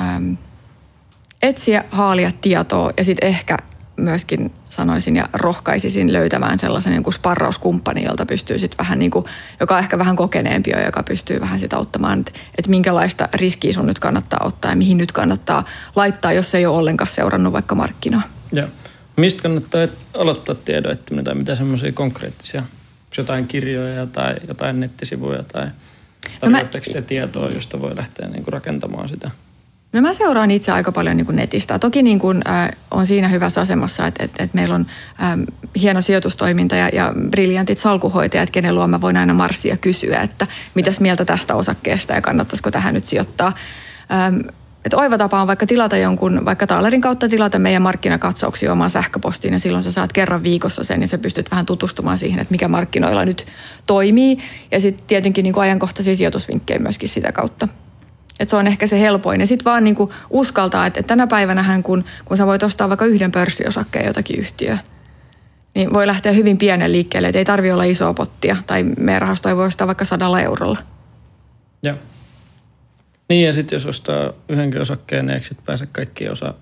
[1.43, 3.59] etsiä, haalia tietoa ja sitten ehkä
[3.97, 9.25] myöskin sanoisin ja rohkaisisin löytämään sellaisen niin kuin sparrauskumppani, jolta pystyy sitten vähän niin kuin,
[9.61, 13.73] joka on ehkä vähän kokeneempi ja joka pystyy vähän sitä auttamaan, että, että minkälaista riskiä
[13.73, 15.65] sun nyt kannattaa ottaa ja mihin nyt kannattaa
[15.97, 18.23] laittaa, jos ei ole ollenkaan seurannut vaikka markkinaa.
[18.53, 18.69] Joo.
[19.17, 22.63] Mistä kannattaa aloittaa tiedoittaminen tai mitä semmoisia konkreettisia,
[23.19, 25.67] jotain kirjoja tai jotain nettisivuja tai
[26.41, 29.31] tarjoatteko no tietoa, josta voi lähteä niin kuin rakentamaan sitä?
[29.93, 31.79] No mä seuraan itse aika paljon niin kuin netistä.
[31.79, 34.87] Toki niin kuin, äh, on siinä hyvässä asemassa, että, että, että meillä on
[35.23, 35.43] ähm,
[35.81, 41.01] hieno sijoitustoiminta ja, ja briljantit salkuhoitajat, kenen luo mä voin aina marssia kysyä, että mitäs
[41.01, 43.53] mieltä tästä osakkeesta ja kannattaisiko tähän nyt sijoittaa.
[44.13, 44.41] Ähm,
[44.87, 49.53] että oiva tapa on vaikka tilata jonkun, vaikka Taalerin kautta tilata meidän markkinakatsauksia omaan sähköpostiin
[49.53, 52.69] ja silloin sä saat kerran viikossa sen ja sä pystyt vähän tutustumaan siihen, että mikä
[52.69, 53.47] markkinoilla nyt
[53.87, 54.39] toimii.
[54.71, 57.69] Ja sitten tietenkin niin ajankohtaisia sijoitusvinkkejä myöskin sitä kautta.
[58.41, 59.41] Että se on ehkä se helpoin.
[59.41, 59.97] Ja sitten vaan niin
[60.31, 64.79] uskaltaa, että tänä päivänä kun, kun sä voit ostaa vaikka yhden pörssiosakkeen jotakin yhtiöä,
[65.75, 68.57] niin voi lähteä hyvin pienen liikkeelle, että ei tarvi olla isoa pottia.
[68.67, 70.79] Tai meidän rahasto ei voi ostaa vaikka sadalla eurolla.
[71.83, 71.97] Joo.
[73.29, 76.55] Niin ja sitten jos ostaa yhdenkin osakkeen, niin eikö sitten pääse kaikki osa,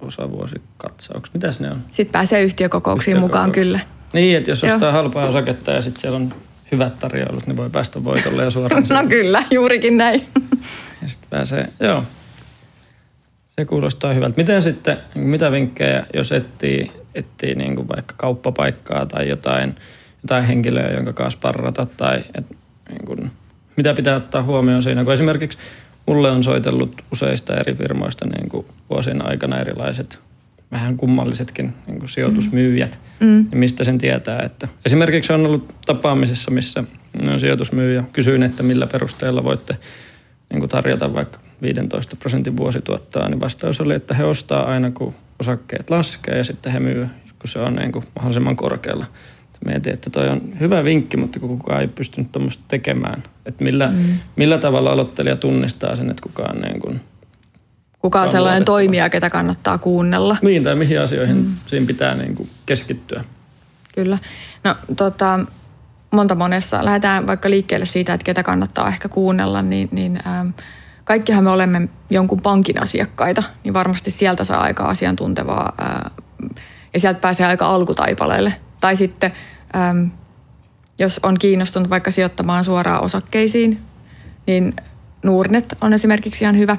[0.00, 1.32] osavuosikatsauksia?
[1.34, 1.84] Mitäs ne on?
[1.92, 3.80] Sitten pääsee yhtiökokouksiin mukaan kyllä.
[4.12, 4.92] Niin, että jos ostaa Joo.
[4.92, 6.34] halpaa osaketta ja sitten siellä on
[6.72, 8.84] hyvät tarjoulut, niin voi päästä voitolle ja suoraan.
[9.02, 10.26] no kyllä, juurikin näin.
[11.02, 12.04] ja sitten pääsee, joo.
[13.58, 14.36] Se kuulostaa hyvältä.
[14.36, 19.74] Miten sitten, mitä vinkkejä, jos etsii, etsii niin kuin vaikka kauppapaikkaa tai jotain,
[20.22, 22.46] jotain henkilöä, jonka kanssa parrata tai et,
[22.88, 23.30] niin kuin,
[23.76, 25.58] mitä pitää ottaa huomioon siinä, kun esimerkiksi
[26.10, 30.20] mulle on soitellut useista eri firmoista niin kuin vuosien aikana erilaiset
[30.72, 33.00] vähän kummallisetkin niin kuin sijoitusmyyjät.
[33.20, 33.38] Mm.
[33.50, 36.84] Ja mistä sen tietää, että esimerkiksi on ollut tapaamisessa, missä
[37.38, 39.76] sijoitusmyyjä kysyin, että millä perusteella voitte
[40.50, 45.14] niin kuin tarjota vaikka 15 prosentin vuosituottaa, niin vastaus oli, että he ostaa aina kun
[45.40, 49.06] osakkeet laskee ja sitten he myy, kun se on niin kuin mahdollisimman korkealla.
[49.64, 53.22] Mietin, että toi on hyvä vinkki, mutta kukaan ei pystynyt tuommoista tekemään.
[53.46, 54.18] Että millä, mm.
[54.36, 57.00] millä tavalla aloittelija tunnistaa sen, että kukaan niin kuin
[57.98, 60.36] kuka on sellainen toimija, ketä kannattaa kuunnella.
[60.42, 61.54] Niin, tai mihin asioihin mm.
[61.66, 63.24] siinä pitää niin kuin keskittyä.
[63.94, 64.18] Kyllä.
[64.64, 65.40] No tota,
[66.10, 66.84] monta monessa.
[66.84, 70.48] Lähdetään vaikka liikkeelle siitä, että ketä kannattaa ehkä kuunnella, niin, niin ähm,
[71.04, 76.10] kaikkihan me olemme jonkun pankin asiakkaita, niin varmasti sieltä saa aika asiantuntevaa ää,
[76.94, 78.54] ja sieltä pääsee aika alkutaipaleelle.
[78.80, 79.32] Tai sitten
[79.90, 80.10] äm,
[80.98, 83.78] jos on kiinnostunut vaikka sijoittamaan suoraan osakkeisiin,
[84.46, 84.74] niin
[85.24, 86.76] Nuurnet on esimerkiksi ihan hyvä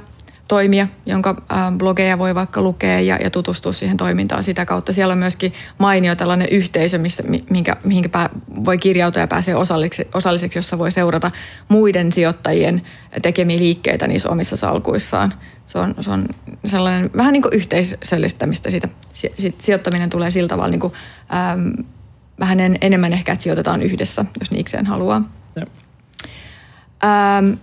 [0.52, 1.42] toimija, jonka
[1.78, 4.94] blogeja voi vaikka lukea ja, ja tutustua siihen toimintaan sitä kautta.
[4.94, 8.30] Siellä on myöskin mainio tällainen yhteisö, missä, minkä, mihinkä pää,
[8.66, 11.32] voi kirjautua ja pääsee osalliseksi, osalliseksi, jossa voi seurata
[11.68, 12.82] muiden sijoittajien
[13.22, 15.34] tekemiä liikkeitä niissä omissa salkuissaan.
[15.66, 16.26] Se on, se on
[16.66, 18.88] sellainen vähän niin kuin yhteisöllistämistä siitä.
[19.60, 20.94] Sijoittaminen tulee sillä tavalla niin kuin,
[21.54, 21.86] äm,
[22.40, 25.22] vähän enemmän ehkä, että sijoitetaan yhdessä, jos niikseen haluaa.
[25.56, 25.66] Ja.
[27.04, 27.54] Ähm,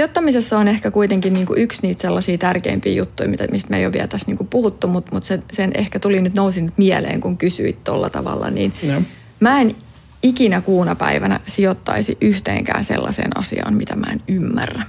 [0.00, 3.92] Sijoittamisessa on ehkä kuitenkin niin kuin yksi niitä sellaisia tärkeimpiä juttuja, mistä me ei ole
[3.92, 7.20] vielä tässä niin kuin puhuttu, mutta, mutta se, sen ehkä tuli nyt, nousi nyt mieleen,
[7.20, 8.50] kun kysyit tuolla tavalla.
[8.50, 9.02] Niin ja.
[9.40, 9.74] Mä en
[10.22, 14.82] ikinä kuuna päivänä sijoittaisi yhteenkään sellaiseen asiaan, mitä mä en ymmärrä.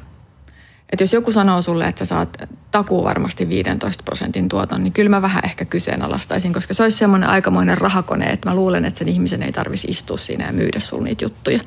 [0.92, 5.10] Et jos joku sanoo sulle, että sä saat takuu varmasti 15 prosentin tuoton, niin kyllä
[5.10, 9.10] mä vähän ehkä kyseenalaistaisin, koska se olisi semmoinen aikamoinen rahakone, että mä luulen, että sen
[9.10, 11.60] ihmisen ei tarvitsisi istua siinä ja myydä sulle niitä juttuja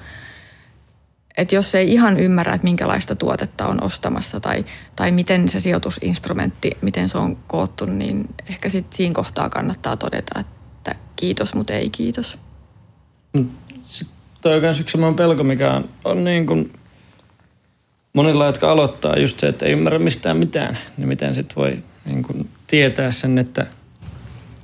[1.37, 4.65] että jos ei ihan ymmärrä, että minkälaista tuotetta on ostamassa tai,
[4.97, 10.41] tai miten se sijoitusinstrumentti, miten se on koottu, niin ehkä sitten siinä kohtaa kannattaa todeta,
[10.41, 12.39] että kiitos, mutta ei kiitos.
[14.41, 16.73] Tuo on myös yksi pelko, mikä on, on niin kuin
[18.13, 22.23] monilla, jotka aloittaa just se, että ei ymmärrä mistään mitään, niin miten sitten voi niin
[22.23, 23.67] kuin tietää sen, että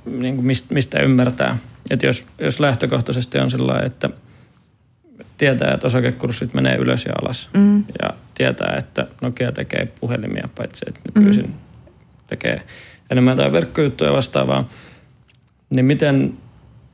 [0.05, 1.57] niin kuin mistä, mistä ymmärtää.
[1.89, 4.09] Että jos, jos lähtökohtaisesti on sellainen, että–
[5.37, 7.49] tietää, että osakekurssit menee ylös ja alas.
[7.53, 7.83] Mm.
[8.01, 11.53] Ja tietää, että Nokia tekee puhelimia, paitsi että nykyisin mm.
[12.27, 12.61] tekee
[13.09, 14.69] enemmän tai verkkojuttuja vastaavaa.
[15.69, 16.19] Niin miten,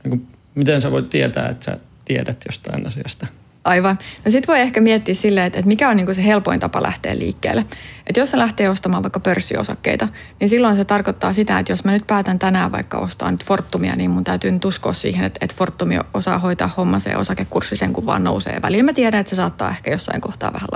[0.03, 3.27] niin kuin, miten sä voit tietää, että sä tiedät jostain asiasta?
[3.67, 3.99] Aivan.
[4.25, 7.17] No sitten voi ehkä miettiä silleen, että, että mikä on niin se helpoin tapa lähteä
[7.17, 7.65] liikkeelle.
[8.07, 10.07] Että jos sä lähtee ostamaan vaikka pörssiosakkeita,
[10.39, 13.95] niin silloin se tarkoittaa sitä, että jos mä nyt päätän tänään vaikka ostaa nyt Fortumia,
[13.95, 17.93] niin mun täytyy nyt uskoa siihen, että, että Fortumi osaa hoitaa hommansa ja osakekurssi sen
[17.93, 18.61] kun vaan nousee.
[18.61, 20.69] Välillä mä tiedän, että se saattaa ehkä jossain kohtaa vähän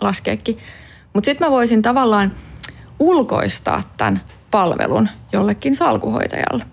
[0.00, 0.58] laskeekin.
[1.12, 2.32] Mutta sitten mä voisin tavallaan
[2.98, 6.64] ulkoistaa tämän palvelun jollekin salkuhoitajalle.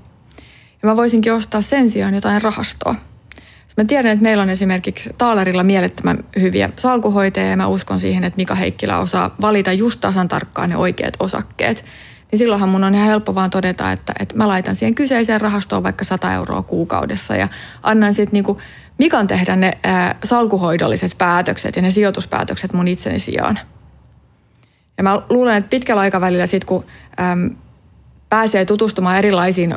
[0.81, 2.95] Ja mä voisinkin ostaa sen sijaan jotain rahastoa–
[3.81, 8.37] Mä tiedän, että meillä on esimerkiksi Taalerilla mielettömän hyviä salkuhoitajia ja mä uskon siihen, että
[8.37, 11.85] Mika Heikkilä osaa valita just tasan tarkkaan ne oikeat osakkeet.
[12.31, 15.83] Niin silloinhan mun on ihan helppo vaan todeta, että, että mä laitan siihen kyseiseen rahastoon
[15.83, 17.47] vaikka 100 euroa kuukaudessa ja
[17.83, 18.61] annan sitten niinku
[18.97, 23.59] Mikan tehdä ne ää, salkuhoidolliset päätökset ja ne sijoituspäätökset mun itseni sijaan.
[24.97, 26.85] Ja mä luulen, että pitkällä aikavälillä sitten kun
[27.19, 27.55] äm,
[28.29, 29.75] pääsee tutustumaan erilaisiin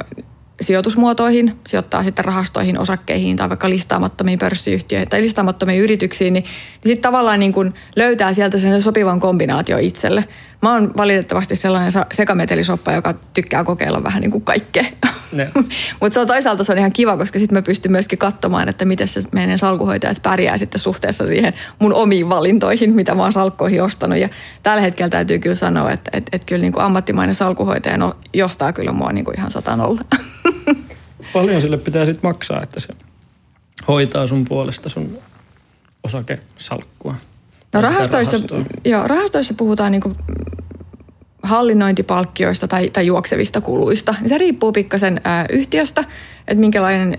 [0.60, 7.02] sijoitusmuotoihin, sijoittaa sitten rahastoihin, osakkeihin tai vaikka listaamattomiin pörssiyhtiöihin tai listaamattomiin yrityksiin, niin, niin sitten
[7.02, 10.24] tavallaan niin kuin löytää sieltä sen sopivan kombinaatio itselle.
[10.62, 14.84] Mä oon valitettavasti sellainen sekametelisoppa, joka tykkää kokeilla vähän niin kuin kaikkea.
[16.00, 18.84] Mutta se on toisaalta se on ihan kiva, koska sitten mä pystyn myöskin katsomaan, että
[18.84, 23.82] miten se meidän salkuhoitajat pärjää sitten suhteessa siihen mun omiin valintoihin, mitä mä oon salkkoihin
[23.82, 24.18] ostanut.
[24.18, 24.28] Ja
[24.62, 28.72] tällä hetkellä täytyy kyllä sanoa, että, että, että kyllä niin kuin ammattimainen salkuhoitaja no, johtaa
[28.72, 30.00] kyllä mua niin kuin ihan satanolla.
[31.33, 32.88] Paljon sille pitää sitten maksaa, että se
[33.88, 35.18] hoitaa sun puolesta sun
[36.04, 37.14] osakesalkkua.
[37.74, 38.37] No rahastoissa,
[38.85, 40.16] joo, rahastoissa puhutaan niin kuin
[41.42, 44.14] hallinnointipalkkioista tai, tai juoksevista kuluista.
[44.26, 46.04] Se riippuu pikkasen ää, yhtiöstä,
[46.48, 47.18] että minkälainen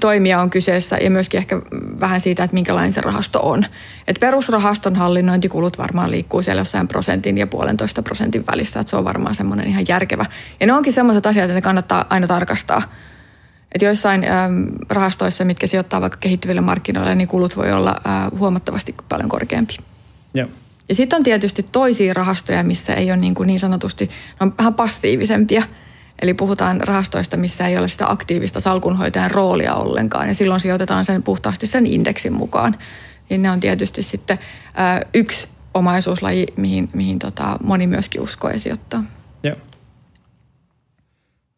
[0.00, 1.60] toimija on kyseessä ja myöskin ehkä
[2.00, 3.64] vähän siitä, että minkälainen se rahasto on.
[4.06, 9.04] Et perusrahaston hallinnointikulut varmaan liikkuu siellä jossain prosentin ja puolentoista prosentin välissä, että se on
[9.04, 10.26] varmaan semmoinen ihan järkevä.
[10.60, 12.82] Ja ne onkin semmoiset asiat, että ne kannattaa aina tarkastaa.
[13.72, 18.94] Että joissain äm, rahastoissa, mitkä sijoittaa vaikka kehittyville markkinoille, niin kulut voi olla äh, huomattavasti
[19.08, 19.76] paljon korkeampi.
[20.34, 20.48] Joo.
[20.88, 24.54] Ja sitten on tietysti toisia rahastoja, missä ei ole niin, kuin niin sanotusti, ne on
[24.58, 25.62] vähän passiivisempia.
[26.22, 30.28] Eli puhutaan rahastoista, missä ei ole sitä aktiivista salkunhoitajan roolia ollenkaan.
[30.28, 32.76] Ja silloin sijoitetaan sen puhtaasti sen indeksin mukaan.
[33.30, 34.38] Niin ne on tietysti sitten
[35.14, 39.04] yksi omaisuuslaji, mihin, mihin tota, moni myöskin uskoo ja sijoittaa.
[39.42, 39.56] Joo.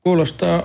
[0.00, 0.62] Kuulostaa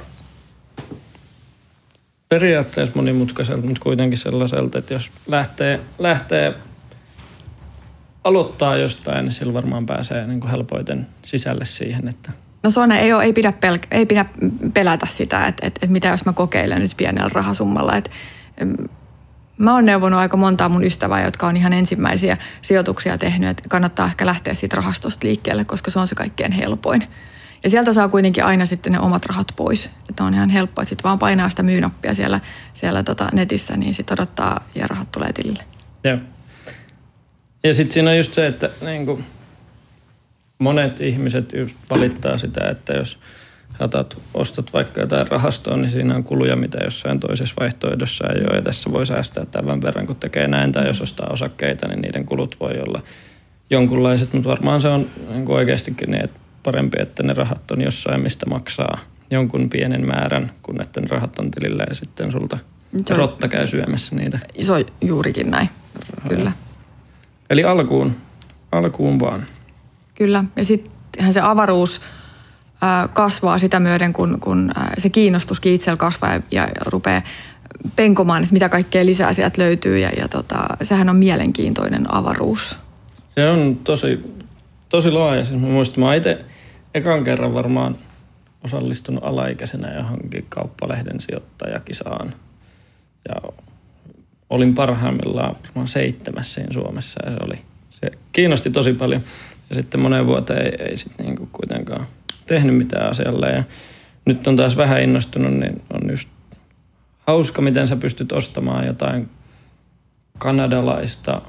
[2.30, 6.54] periaatteessa monimutkaiselta, mutta kuitenkin sellaiselta, että jos lähtee, lähtee
[8.24, 12.32] aloittaa jostain, niin sillä varmaan pääsee niin kuin helpoiten sisälle siihen, että
[12.66, 14.26] No Suone ei, ole, ei, pidä pelk- ei pidä
[14.74, 17.98] pelätä sitä, että, että, että mitä jos mä kokeilen nyt pienellä rahasummalla.
[17.98, 18.10] Että,
[19.58, 24.06] mä oon neuvonut aika montaa mun ystävää, jotka on ihan ensimmäisiä sijoituksia tehnyt, että kannattaa
[24.06, 27.08] ehkä lähteä siitä rahastosta liikkeelle, koska se on se kaikkein helpoin.
[27.64, 29.90] Ja sieltä saa kuitenkin aina sitten ne omat rahat pois.
[30.10, 32.40] Että on ihan helppoa, että sitten vaan painaa sitä myynappia siellä,
[32.74, 35.64] siellä tota netissä, niin sitten odottaa ja rahat tulee tilille.
[36.04, 36.18] Joo.
[37.64, 39.26] Ja sitten siinä on just se, että niin kuin
[40.60, 43.20] monet ihmiset just valittaa sitä, että jos
[43.80, 48.56] otat, ostat vaikka jotain rahastoa, niin siinä on kuluja, mitä jossain toisessa vaihtoehdossa ei ole.
[48.56, 50.72] Ja tässä voi säästää tämän verran, kun tekee näin.
[50.72, 53.02] Tai jos ostaa osakkeita, niin niiden kulut voi olla
[53.70, 54.34] jonkunlaiset.
[54.34, 58.46] Mutta varmaan se on niin oikeastikin niin, että parempi, että ne rahat on jossain, mistä
[58.46, 59.00] maksaa
[59.32, 62.58] jonkun pienen määrän, kun että ne rahat on tilillä ja sitten sulta
[63.06, 64.40] se on, rotta käy syömässä niitä.
[64.66, 65.70] Se on juurikin näin,
[66.16, 66.38] rahoja.
[66.38, 66.52] kyllä.
[67.50, 68.16] Eli alkuun,
[68.72, 69.46] alkuun vaan.
[70.16, 72.02] Kyllä, ja sittenhän se avaruus
[73.14, 77.22] kasvaa sitä myöden, kun, kun se kiinnostuskin itsellä kasvaa ja, ja rupeaa
[77.96, 79.98] penkomaan, että mitä kaikkea lisää sieltä löytyy.
[79.98, 82.78] Ja, ja tota, sehän on mielenkiintoinen avaruus.
[83.30, 84.20] Se on tosi,
[84.90, 85.46] tosi laaja.
[85.46, 86.46] Siis mä muistan, mä itse
[86.94, 87.96] ekan kerran varmaan
[88.64, 92.34] osallistunut alaikäisenä johonkin kauppalehden sijoittajakisaan.
[93.30, 93.36] Ja
[94.50, 99.22] olin parhaimmillaan varmaan seitsemäs siinä Suomessa ja se, oli, se kiinnosti tosi paljon.
[99.70, 102.06] Ja sitten moneen vuoteen ei, ei sitten niinku kuitenkaan
[102.46, 103.64] tehnyt mitään asialle ja
[104.26, 106.30] nyt on taas vähän innostunut, niin on just
[107.28, 109.30] hauska, miten sä pystyt ostamaan jotain
[110.38, 111.42] kanadalaista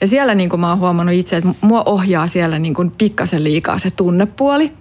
[0.00, 3.44] Ja siellä niin kuin mä oon huomannut itse, että mua ohjaa siellä niin kuin pikkasen
[3.44, 4.72] liikaa se tunnepuoli–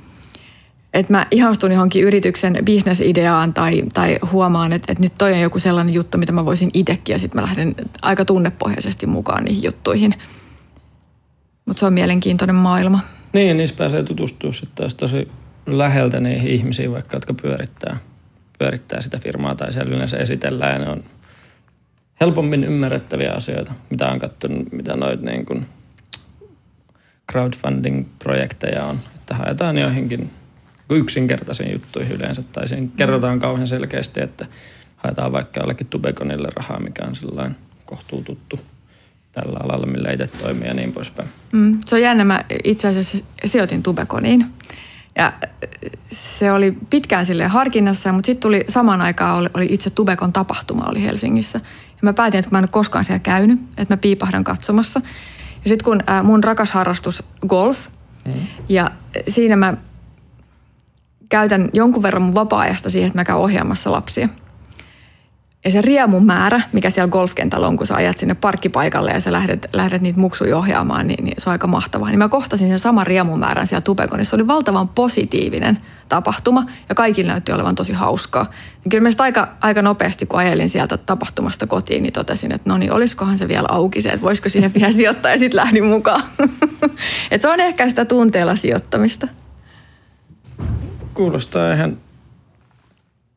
[0.95, 5.59] että mä ihastun johonkin yrityksen bisnesideaan tai, tai huomaan, että, että nyt toi on joku
[5.59, 10.13] sellainen juttu, mitä mä voisin itsekin ja sitten mä lähden aika tunnepohjaisesti mukaan niihin juttuihin.
[11.65, 12.99] Mutta se on mielenkiintoinen maailma.
[13.33, 15.27] Niin, niissä pääsee tutustua sitten taas tosi
[15.65, 17.97] läheltä niihin ihmisiin, vaikka jotka pyörittää,
[18.59, 21.03] pyörittää sitä firmaa tai siellä yleensä esitellään ja ne on
[22.21, 25.65] helpommin ymmärrettäviä asioita, mitä on katsonut, mitä noit niin kuin
[27.31, 30.29] crowdfunding-projekteja on, että haetaan joihinkin
[30.89, 32.43] yksinkertaisiin juttuihin yleensä.
[32.43, 34.45] Tai siinä kerrotaan kauhean selkeästi, että
[34.95, 38.59] haetaan vaikka jollekin Tubekonille rahaa, mikä on sellainen kohtuu tuttu
[39.31, 41.29] tällä alalla, millä itse toimii ja niin poispäin.
[41.51, 42.25] Mm, se on jännä.
[42.25, 44.45] Mä itse asiassa sijoitin Tubekoniin.
[45.15, 45.33] Ja
[46.11, 50.85] se oli pitkään sille harkinnassa, mutta sitten tuli samaan aikaan oli, oli itse Tubekon tapahtuma
[50.89, 51.59] oli Helsingissä.
[51.89, 55.01] Ja mä päätin, että mä en ole koskaan siellä käynyt, että mä piipahdan katsomassa.
[55.63, 57.77] Ja sitten kun äh, mun rakas harrastus golf,
[58.25, 58.33] mm.
[58.69, 58.91] ja
[59.27, 59.77] siinä mä
[61.29, 64.29] käytän jonkun verran mun vapaa-ajasta siihen, että mä käyn ohjaamassa lapsia.
[65.65, 69.31] Ja se riemun määrä, mikä siellä golfkentällä on, kun sä ajat sinne parkkipaikalle ja sä
[69.31, 72.09] lähdet, lähdet niitä muksuja ohjaamaan, niin, niin se on aika mahtavaa.
[72.09, 74.29] Niin mä kohtasin sen saman riemumäärän siellä Tubekonissa.
[74.29, 75.77] Se oli valtavan positiivinen
[76.09, 78.43] tapahtuma ja kaikille näytti olevan tosi hauskaa.
[78.83, 82.77] Niin kyllä mä aika, aika nopeasti, kun ajelin sieltä tapahtumasta kotiin, niin totesin, että no
[82.77, 86.23] niin, olisikohan se vielä auki se, että voisiko sinne vielä sijoittaa ja sitten lähdin mukaan.
[87.31, 89.27] Et se on ehkä sitä tunteella sijoittamista
[91.15, 91.97] kuulostaa ihan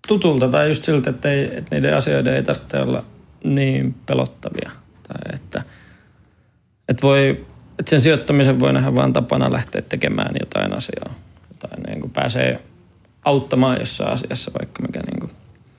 [0.09, 3.05] tutulta tai just siltä, että, ei, että niiden asioiden ei tarvitse olla
[3.45, 4.71] niin pelottavia.
[5.09, 5.63] Tai että,
[6.89, 7.47] että, voi,
[7.79, 11.15] että sen sijoittamisen voi nähdä vain tapana lähteä tekemään jotain asiaa.
[11.51, 12.63] Jotain niin kuin pääsee
[13.25, 15.33] auttamaan jossain asiassa, vaikka mikä niin kuin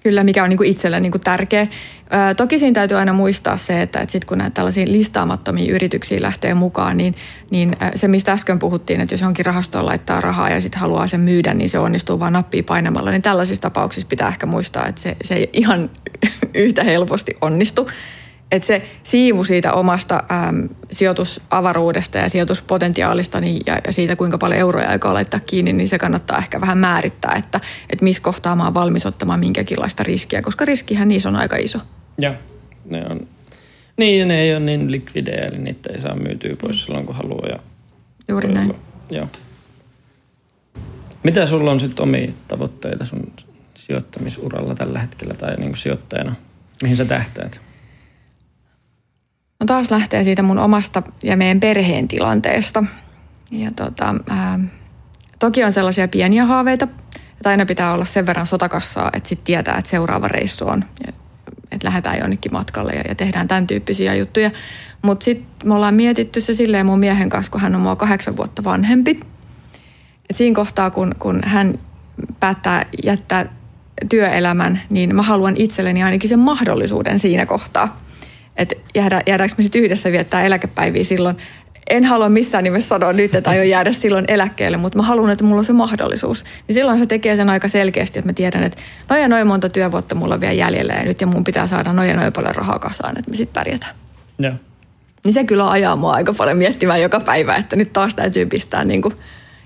[0.03, 1.61] Kyllä, mikä on niin kuin itselle kuin tärkeä.
[1.61, 6.21] Ö, toki siinä täytyy aina muistaa se, että, että sit kun näitä tällaisia listaamattomia yrityksiä
[6.21, 7.15] lähtee mukaan, niin,
[7.51, 11.19] niin se mistä äsken puhuttiin, että jos johonkin rahastoon laittaa rahaa ja sitten haluaa sen
[11.19, 13.11] myydä, niin se onnistuu vain nappia painamalla.
[13.11, 15.89] Niin tällaisissa tapauksissa pitää ehkä muistaa, että se, se ei ihan
[16.53, 17.89] yhtä helposti onnistu
[18.51, 24.59] että se siivu siitä omasta äm, sijoitusavaruudesta ja sijoituspotentiaalista niin, ja, ja siitä, kuinka paljon
[24.59, 27.59] euroja aikaa laittaa kiinni, niin se kannattaa ehkä vähän määrittää, että,
[27.89, 31.79] että missä kohtaa mä oon valmis ottamaan minkäkinlaista riskiä, koska riskihän niissä on aika iso.
[32.17, 32.33] Joo,
[32.85, 33.27] ne on.
[33.97, 37.15] Niin, ja ne ei ole niin likvidejä, eli niitä ei saa myytyä pois silloin, kun
[37.15, 37.47] haluaa.
[37.47, 37.59] Ja
[38.27, 38.69] Juuri näin.
[38.69, 39.27] Olla, joo.
[41.23, 43.31] Mitä sulla on sitten omia tavoitteita sun
[43.73, 46.35] sijoittamisuralla tällä hetkellä tai niin kuin sijoittajana?
[46.83, 47.61] Mihin sä tähtäät?
[49.59, 52.83] No taas lähtee siitä mun omasta ja meidän perheen tilanteesta.
[53.51, 54.59] Ja tota, ää,
[55.39, 56.87] toki on sellaisia pieniä haaveita,
[57.33, 60.85] että aina pitää olla sen verran sotakassaa, että sitten tietää, että seuraava reissu on.
[61.71, 64.51] Että lähdetään jonnekin matkalle ja, ja tehdään tämän tyyppisiä juttuja.
[65.01, 68.37] Mutta sitten me ollaan mietitty se silleen mun miehen kanssa, kun hän on mua kahdeksan
[68.37, 69.19] vuotta vanhempi.
[70.29, 71.79] Et siinä kohtaa, kun, kun hän
[72.39, 73.45] päättää jättää
[74.09, 77.97] työelämän, niin mä haluan itselleni ainakin sen mahdollisuuden siinä kohtaa.
[78.59, 81.37] Että jäädä, jäädäänkö me sitten yhdessä viettää eläkepäiviä silloin.
[81.89, 85.43] En halua missään nimessä sanoa nyt, että aion jäädä silloin eläkkeelle, mutta mä haluan, että
[85.43, 86.45] mulla on se mahdollisuus.
[86.67, 89.69] Niin silloin se tekee sen aika selkeästi, että mä tiedän, että noin ja noin monta
[89.69, 92.55] työvuotta mulla on vielä jäljellä ja nyt ja mun pitää saada noin ja noin paljon
[92.55, 93.95] rahaa kasaan, että me sitten pärjätään.
[94.39, 94.53] Joo.
[95.23, 98.83] Niin se kyllä ajaa mua aika paljon miettimään joka päivä, että nyt taas täytyy pistää
[98.83, 99.15] niin kuin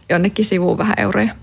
[0.10, 1.36] jonnekin sivuun vähän euroja.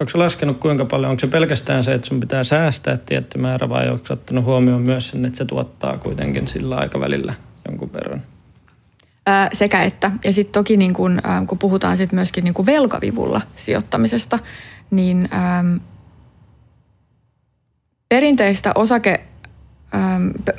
[0.00, 1.10] Onko se laskenut kuinka paljon?
[1.10, 5.08] Onko se pelkästään se, että sun pitää säästää tietty määrä vai onko ottanut huomioon myös
[5.08, 7.34] sen, että se tuottaa kuitenkin sillä aikavälillä
[7.68, 8.22] jonkun verran?
[9.52, 10.10] Sekä että.
[10.24, 14.38] Ja sitten toki niin kun, kun puhutaan sit myöskin niin kun velkavivulla sijoittamisesta,
[14.90, 15.28] niin
[18.08, 19.27] perinteistä osake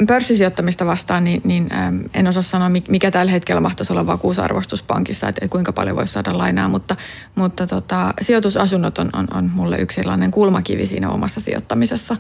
[0.07, 1.69] pörssisijoittamista vastaan, niin, niin
[2.13, 6.38] en osaa sanoa, mikä tällä hetkellä mahtaisi olla vakuusarvostus pankissa, että kuinka paljon voisi saada
[6.38, 6.95] lainaa, mutta,
[7.36, 12.17] mutta tota, sijoitusasunnot on, on, on mulle yksi sellainen kulmakivi siinä omassa sijoittamisessa.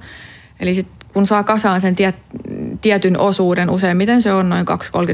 [0.59, 2.15] Eli sit, kun saa kasaan sen tiet,
[2.81, 4.65] tietyn osuuden, useimmiten se on noin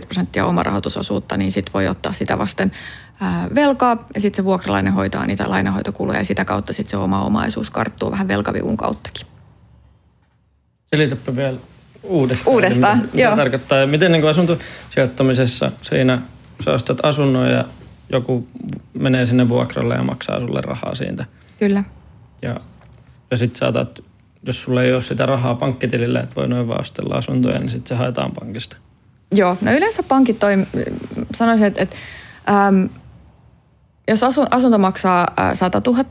[0.02, 2.72] 2-30 prosenttia omarahoitusosuutta, niin sitten voi ottaa sitä vasten
[3.22, 7.24] ää, velkaa ja sitten se vuokralainen hoitaa niitä lainahoitokuluja ja sitä kautta sitten se oma
[7.24, 9.28] omaisuus karttuu vähän velkavivun kauttakin.
[10.90, 11.58] Selitäpä vielä
[12.06, 12.54] uudestaan.
[12.54, 13.32] Uudestaan, mitä, joo.
[13.32, 16.22] Mitä tarkoittaa ja miten niin asuntosijoittamisessa siinä
[16.66, 17.66] sä ostat asunnon ja
[18.10, 18.48] joku
[18.94, 21.26] menee sinne vuokralle ja maksaa sulle rahaa siitä.
[21.60, 21.84] Kyllä.
[22.42, 22.60] Ja,
[23.32, 24.04] ja sitten saatat,
[24.48, 27.88] jos sulla ei ole sitä rahaa pankkitilille, että voi noin vaan ostella asuntoja, niin sitten
[27.88, 28.78] se haetaan pankista.
[29.32, 30.54] Joo, no yleensä pankit toi,
[31.36, 31.96] sanoisin, että, että
[32.68, 32.90] äm,
[34.08, 36.04] jos asunto maksaa 100 000,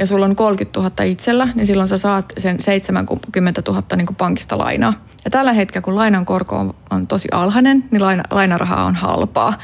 [0.00, 4.16] ja sulla on 30 000 itsellä, niin silloin sä saat sen 70 000 niin kuin
[4.16, 4.94] pankista lainaa.
[5.24, 9.58] Ja tällä hetkellä, kun lainan korko on, on tosi alhainen, niin laina, lainaraha on halpaa.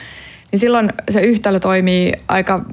[0.52, 2.64] Niin silloin se yhtälö toimii aika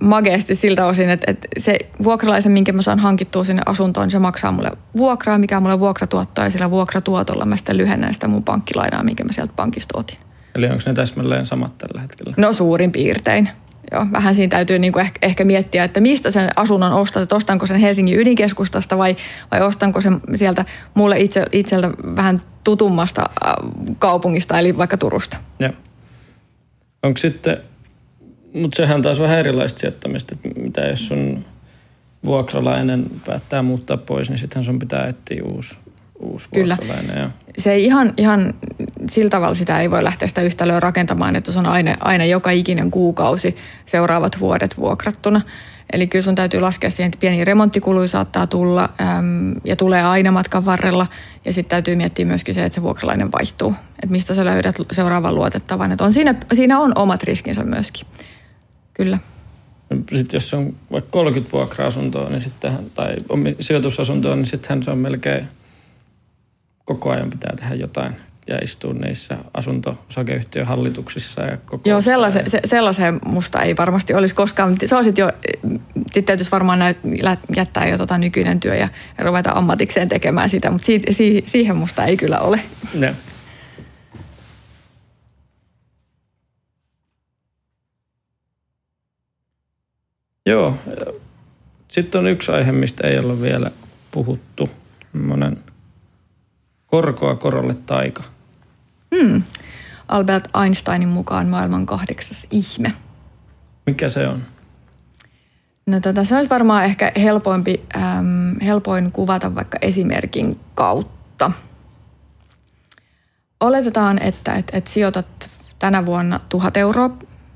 [0.00, 4.18] mageesti siltä osin, että, että se vuokralaisen, minkä mä saan hankittua sinne asuntoon, niin se
[4.18, 8.44] maksaa mulle vuokraa, mikä on mulle vuokratuottoa, ja sillä vuokratuotolla mä sitten lyhennän sitä mun
[8.44, 10.18] pankkilainaa, minkä mä sieltä pankista otin.
[10.54, 12.34] Eli onko ne täsmälleen samat tällä hetkellä?
[12.36, 13.48] No suurin piirtein
[13.92, 17.36] joo, vähän siinä täytyy niin kuin ehkä, ehkä miettiä, että mistä sen asunnon ostat, että
[17.36, 19.16] ostanko sen Helsingin ydinkeskustasta vai,
[19.50, 20.64] vai ostanko sen sieltä
[20.94, 23.54] mulle itse, itseltä vähän tutummasta äh,
[23.98, 25.36] kaupungista, eli vaikka Turusta.
[25.58, 25.72] Joo.
[27.02, 27.56] Onko sitten,
[28.52, 31.44] mutta sehän taas vähän erilaista sijoittamista, että mitä jos sun
[32.24, 35.78] vuokralainen päättää muuttaa pois, niin sittenhän sun pitää etsiä uusi
[36.18, 36.76] uusi Kyllä.
[37.16, 37.30] Ja...
[37.58, 38.54] Se ei ihan, ihan
[39.10, 42.50] sillä tavalla sitä ei voi lähteä sitä yhtälöä rakentamaan, että se on aina, aina joka
[42.50, 43.56] ikinen kuukausi
[43.86, 45.40] seuraavat vuodet vuokrattuna.
[45.92, 50.32] Eli kyllä sun täytyy laskea siihen, että pieni remonttikului saattaa tulla äm, ja tulee aina
[50.32, 51.06] matkan varrella.
[51.44, 53.74] Ja sitten täytyy miettiä myöskin se, että se vuokralainen vaihtuu.
[53.90, 55.92] Että mistä sä löydät seuraavan luotettavan.
[55.92, 58.06] Että on siinä, siinä on omat riskinsä myöskin.
[58.94, 59.18] Kyllä.
[60.16, 63.16] Sitten jos on vaikka 30 vuokra-asuntoa niin sittenhän, tai
[63.60, 65.48] sijoitusasuntoa, niin sittenhän se on melkein
[66.86, 68.16] koko ajan pitää tehdä jotain
[68.46, 71.42] ja istua niissä asunto-osakeyhtiön hallituksissa.
[71.42, 75.30] Ja koko Joo, sellaisen, se, sellaiseen musta ei varmasti olisi koskaan, mutta se olisi jo,
[76.24, 76.98] täytyisi varmaan näyt,
[77.56, 82.04] jättää jo tota nykyinen työ ja, ruveta ammatikseen tekemään sitä, mutta si, si, siihen musta
[82.04, 82.60] ei kyllä ole.
[82.94, 83.14] Ne.
[90.46, 90.74] Joo,
[91.88, 93.70] sitten on yksi aihe, mistä ei ole vielä
[94.10, 94.70] puhuttu.
[95.12, 95.58] Monen
[96.96, 98.22] Korkoa korolle taika.
[99.16, 99.42] Hmm.
[100.08, 102.92] Albert Einsteinin mukaan maailman kahdeksas ihme.
[103.86, 104.42] Mikä se on?
[105.86, 111.52] No tota, se olisi varmaan ehkä helpoimpi, ähm, helpoin kuvata vaikka esimerkin kautta.
[113.60, 117.10] Oletetaan, että et, et sijoitat tänä vuonna tuhat euroa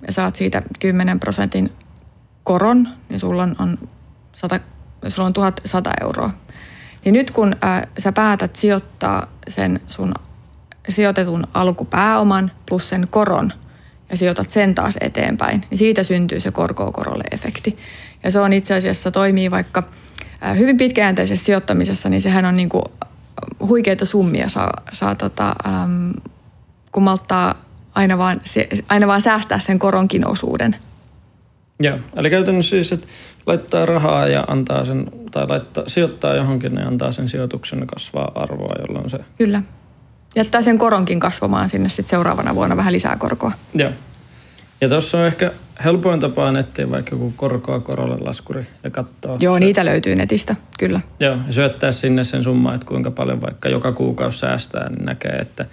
[0.07, 1.73] ja saat siitä 10 prosentin
[2.45, 3.79] koron, niin sulla on, on,
[4.35, 4.61] 100,
[5.09, 6.31] sulla on 1100 euroa.
[7.05, 10.15] Niin nyt kun ää, sä päätät sijoittaa sen sun
[10.89, 13.53] sijoitetun alkupääoman plus sen koron
[14.11, 17.79] ja sijoitat sen taas eteenpäin, niin siitä syntyy se korko korolle efekti.
[18.25, 19.83] Ja se on itse asiassa toimii vaikka
[20.41, 22.83] ää, hyvin pitkäjänteisessä sijoittamisessa, niin sehän on niinku
[23.61, 26.13] huikeita summia saa, saa tota, äm,
[26.93, 27.55] kun malttaa
[27.95, 28.41] aina vaan,
[28.89, 30.77] aina vaan säästää sen koronkin osuuden.
[31.81, 33.07] Joo, eli käytännössä siis, että
[33.47, 38.75] laittaa rahaa ja antaa sen, tai laittaa, sijoittaa johonkin ja antaa sen sijoituksen kasvaa arvoa,
[38.79, 39.19] jolloin se...
[39.39, 39.63] Kyllä.
[40.37, 43.53] Jättää sen koronkin kasvamaan sinne sitten seuraavana vuonna vähän lisää korkoa.
[43.75, 43.91] Joo.
[44.81, 45.51] Ja tuossa on ehkä
[45.85, 49.37] helpoin tapa etsiä vaikka joku korkoa korolle laskuri ja katsoa.
[49.41, 51.01] Joo, se, niitä löytyy netistä, kyllä.
[51.21, 55.33] Joo, ja syöttää sinne sen summa, että kuinka paljon vaikka joka kuukausi säästää, niin näkee,
[55.33, 55.67] että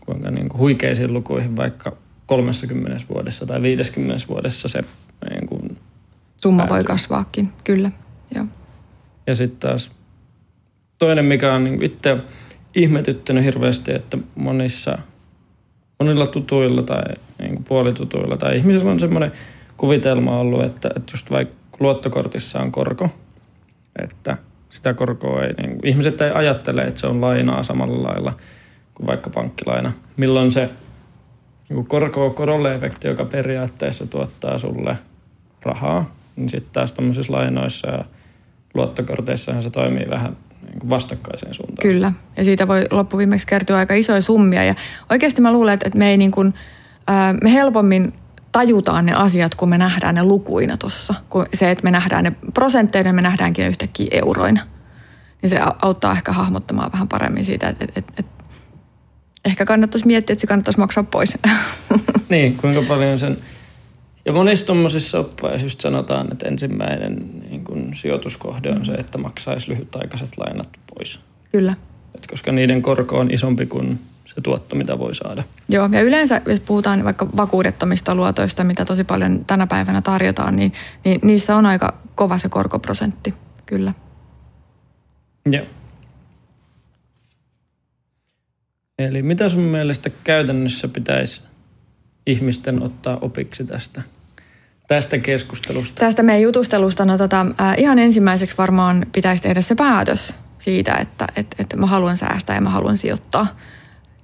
[0.00, 1.92] kuinka niin kuin huikeisiin lukuihin vaikka
[2.26, 4.84] 30 vuodessa tai 50 vuodessa se
[5.30, 5.78] niin kuin
[6.42, 6.74] Summa päätyy.
[6.76, 7.90] voi kasvaakin, kyllä.
[8.34, 8.46] Joo.
[9.26, 9.90] Ja sitten taas
[10.98, 12.16] toinen, mikä on niin itse
[12.74, 14.98] ihmetyttänyt hirveästi, että monissa,
[15.98, 17.04] monilla tutuilla tai
[17.38, 19.32] niin kuin puolitutuilla tai ihmisillä on semmoinen
[19.76, 23.08] kuvitelma ollut, että, että just vaikka luottokortissa on korko,
[24.02, 24.36] että
[24.70, 28.32] sitä korkoa ei, niin kuin, ihmiset ei ajattele, että se on lainaa samalla lailla
[28.94, 29.92] kuin vaikka pankkilaina.
[30.16, 30.70] Milloin se
[31.68, 34.96] niin korko korolle joka periaatteessa tuottaa sulle
[35.62, 38.04] rahaa, niin sitten taas tämmöisissä lainoissa ja
[38.74, 41.82] luottokorteissahan se toimii vähän niin kuin vastakkaiseen suuntaan.
[41.82, 44.64] Kyllä, ja siitä voi loppuviimeksi kertyä aika isoja summia.
[44.64, 44.74] Ja
[45.10, 46.54] oikeasti mä luulen, että me, ei niin kuin,
[47.42, 48.12] me helpommin
[48.52, 51.14] tajutaan ne asiat, kun me nähdään ne lukuina tuossa.
[51.54, 54.60] Se, että me nähdään ne prosentteina, me nähdäänkin ne yhtäkkiä euroina.
[55.42, 58.37] Niin se auttaa ehkä hahmottamaan vähän paremmin siitä, että, että, että
[59.44, 61.38] ehkä kannattaisi miettiä, että se kannattaisi maksaa pois.
[62.28, 63.38] Niin, kuinka paljon sen...
[64.24, 69.70] Ja monissa tuommoisissa oppaissa just sanotaan, että ensimmäinen niin kun sijoituskohde on se, että maksaisi
[69.70, 71.20] lyhytaikaiset lainat pois.
[71.52, 71.74] Kyllä.
[72.14, 73.98] Et koska niiden korko on isompi kuin
[74.34, 75.44] se tuotto, mitä voi saada.
[75.68, 80.72] Joo, ja yleensä jos puhutaan vaikka vakuudettomista luotoista, mitä tosi paljon tänä päivänä tarjotaan, niin,
[81.04, 83.34] niin niissä on aika kova se korkoprosentti,
[83.66, 83.92] kyllä.
[85.46, 85.64] Joo.
[88.98, 91.42] Eli mitä sun mielestä käytännössä pitäisi
[92.26, 94.02] ihmisten ottaa opiksi tästä,
[94.88, 96.00] tästä keskustelusta?
[96.00, 97.46] Tästä meidän jutustelusta, no tota,
[97.76, 102.60] ihan ensimmäiseksi varmaan pitäisi tehdä se päätös siitä, että et, et mä haluan säästää ja
[102.60, 103.46] mä haluan sijoittaa.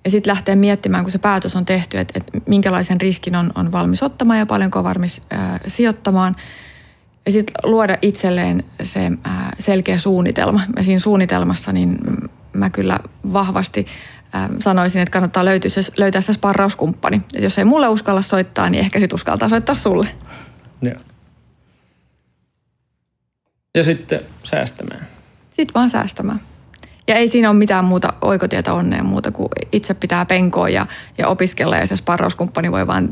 [0.04, 3.72] Ja sitten lähteä miettimään, kun se päätös on tehty, että, että minkälaisen riskin on, on
[3.72, 6.36] valmis ottamaan ja paljonko on valmis äh, sijoittamaan.
[7.26, 10.60] Ja sitten luoda itselleen se äh, selkeä suunnitelma.
[10.76, 11.98] Ja siinä suunnitelmassa niin
[12.52, 12.98] mä kyllä
[13.32, 13.86] vahvasti
[14.58, 17.22] sanoisin, että kannattaa löytyä se, löytää se sparrauskumppani.
[17.34, 20.08] Et jos ei mulle uskalla soittaa, niin ehkä sitten uskaltaa soittaa sulle.
[20.82, 21.00] Joo.
[23.74, 25.06] Ja sitten säästämään.
[25.50, 26.40] Sitten vaan säästämään.
[27.08, 30.86] Ja ei siinä ole mitään muuta oikotietä onneen muuta kuin itse pitää penkoa ja,
[31.18, 33.08] ja opiskella ja se sparrauskumppani voi vaan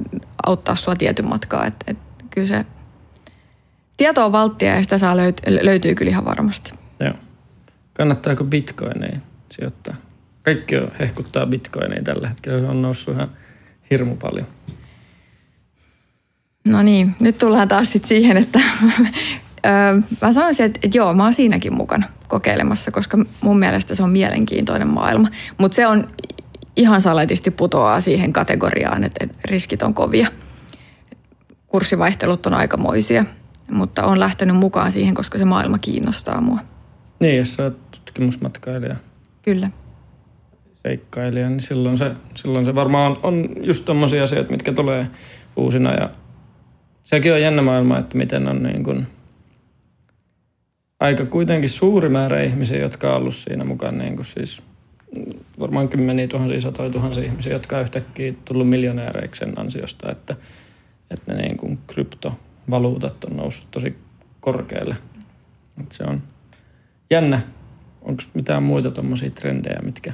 [0.46, 1.66] auttaa sua tietyn matkaa.
[1.66, 1.98] Et, et
[2.30, 2.66] kyllä se
[3.96, 6.72] tieto on valttia ja sitä saa löyt, löytyy kyllä ihan varmasti.
[7.00, 7.14] Joo.
[7.92, 9.94] Kannattaako bitcoineihin sijoittaa?
[10.42, 12.60] Kaikki on, hehkuttaa bitcoineja tällä hetkellä.
[12.60, 13.28] Se on noussut ihan
[13.90, 14.46] hirmu paljon.
[16.64, 18.60] No niin, nyt tullaan taas sit siihen, että
[20.22, 24.10] mä sanoisin, että, että joo, mä oon siinäkin mukana kokeilemassa, koska mun mielestä se on
[24.10, 25.28] mielenkiintoinen maailma.
[25.58, 26.08] Mutta se on
[26.76, 30.28] ihan saletisti putoaa siihen kategoriaan, että, että riskit on kovia.
[31.66, 33.24] Kurssivaihtelut on aikamoisia,
[33.70, 36.58] mutta on lähtenyt mukaan siihen, koska se maailma kiinnostaa mua.
[37.20, 38.96] Niin, jos sä oot tutkimusmatkailija,
[39.42, 39.70] Kyllä.
[40.82, 45.06] Seikkailija, niin silloin se, silloin se varmaan on just tommosia asioita, mitkä tulee
[45.56, 45.94] uusina.
[45.94, 46.10] Ja
[47.02, 49.06] sekin on jännä maailma, että miten on niin kuin
[51.00, 53.98] aika kuitenkin suuri määrä ihmisiä, jotka on ollut siinä mukaan.
[53.98, 54.62] Niin kuin siis
[55.58, 60.36] varmaan kymmeniä tuhansia, satoja tuhansia ihmisiä, jotka on yhtäkkiä tullut miljonääreiksi sen ansiosta, että,
[61.10, 63.96] että ne niin kuin kryptovaluutat on noussut tosi
[64.40, 64.96] korkealle.
[65.80, 66.22] Että se on
[67.10, 67.40] jännä.
[68.02, 70.12] Onko mitään muita tuommoisia trendejä, mitkä,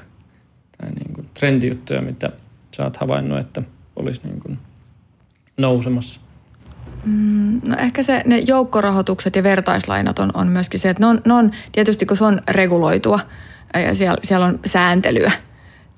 [0.78, 2.30] tai niin kuin trendijuttuja, mitä
[2.76, 3.62] sä oot havainnut, että
[3.96, 4.58] olisi niin kuin
[5.56, 6.20] nousemassa?
[7.04, 11.20] Mm, no ehkä se, ne joukkorahoitukset ja vertaislainat on, on myöskin se, että ne on,
[11.26, 13.20] ne on tietysti kun se on reguloitua
[13.74, 15.32] ja siellä, siellä on sääntelyä,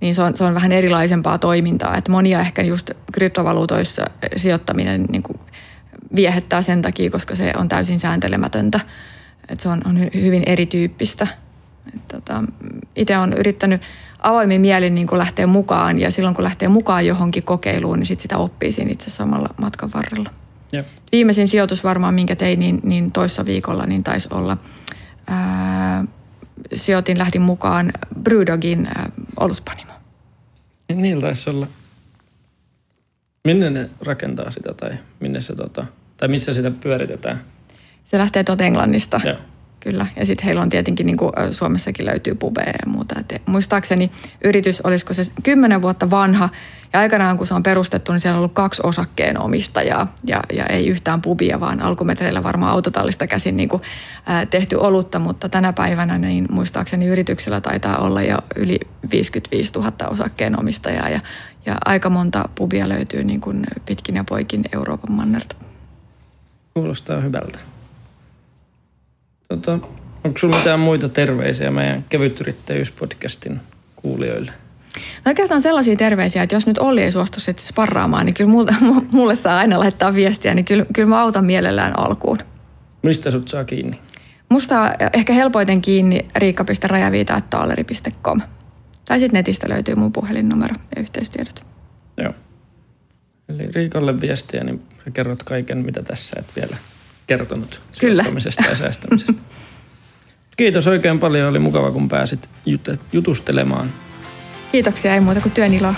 [0.01, 1.97] niin se on, se on vähän erilaisempaa toimintaa.
[1.97, 4.05] Että monia ehkä just kryptovaluutoissa
[4.37, 5.39] sijoittaminen niin kuin
[6.15, 8.81] viehättää sen takia, koska se on täysin sääntelemätöntä.
[9.49, 11.27] Että se on, on hyvin erityyppistä.
[12.09, 12.45] Tota,
[12.97, 13.83] Itse olen yrittänyt
[14.23, 18.39] avoimin mielin niin lähteä mukaan ja silloin kun lähtee mukaan johonkin kokeiluun, niin sit sitä
[18.39, 20.31] oppii siinä itse samalla matkan varrella.
[20.73, 20.87] Jep.
[21.13, 24.57] Viimeisin sijoitus varmaan, minkä tein, niin, niin toissa viikolla, niin taisi olla,
[25.27, 26.05] ää,
[26.75, 27.93] sijoitin, lähdin mukaan
[28.23, 29.93] Brewdogin ää, oluspanimo.
[30.95, 31.67] Niin taisi olla.
[33.45, 34.91] Minne ne rakentaa sitä tai
[35.21, 35.85] minne se tota,
[36.17, 37.41] tai missä sitä pyöritetään?
[38.05, 39.21] Se lähtee tuolta Englannista.
[39.25, 39.37] Joo.
[39.81, 43.21] Kyllä, ja sitten heillä on tietenkin, niin kuin Suomessakin löytyy pubeja ja muuta.
[43.21, 44.11] Et muistaakseni
[44.45, 46.49] yritys, olisiko se kymmenen vuotta vanha,
[46.93, 50.87] ja aikanaan kun se on perustettu, niin siellä on ollut kaksi osakkeenomistajaa, ja, ja ei
[50.87, 53.83] yhtään pubia, vaan alkumetreillä varmaan autotallista käsin niin kuin,
[54.27, 59.93] ää, tehty olutta, mutta tänä päivänä niin muistaakseni yrityksellä taitaa olla jo yli 55 000
[60.09, 61.21] osakkeenomistajaa, ja,
[61.67, 65.57] ja aika monta pubia löytyy niin kuin pitkin ja poikin Euroopan mannerta.
[66.75, 67.70] Kuulostaa hyvältä.
[69.51, 69.73] Tota,
[70.25, 73.61] onko sinulla mitään muita terveisiä meidän kevytyrittäjyyspodcastin
[73.97, 74.53] kuulijoille?
[75.25, 78.75] No oikeastaan sellaisia terveisiä, että jos nyt Olli ei suostu sitten sparraamaan, niin kyllä multa,
[79.13, 82.39] mulle saa aina laittaa viestiä, niin kyllä, kyllä mä autan mielellään alkuun.
[83.03, 84.01] Mistä sut saa kiinni?
[84.49, 88.41] Musta ehkä helpoiten kiinni riikka.rajaviita.taaleri.com.
[89.05, 91.67] Tai sitten netistä löytyy mun puhelinnumero ja yhteystiedot.
[92.17, 92.35] Joo.
[93.49, 94.83] Eli Riikalle viestiä, niin
[95.13, 96.77] kerrot kaiken, mitä tässä et vielä
[97.31, 98.25] kertonut Kyllä.
[98.69, 99.33] ja säästämisestä.
[100.57, 101.49] Kiitos oikein paljon.
[101.49, 102.51] Oli mukava, kun pääsit
[103.13, 103.93] jutustelemaan.
[104.73, 105.95] Kiitoksia, ei muuta kuin työn iloa.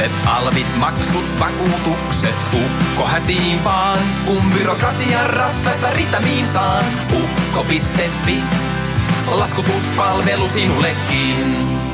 [0.00, 2.34] Laskutukset, alvit, maksut, vakuutukset.
[2.54, 6.84] Ukko hätiin vaan, kun byrokratian rattaista ritamiin saan.
[7.12, 8.42] Ukko.fi,
[9.30, 11.89] laskutuspalvelu sinullekin.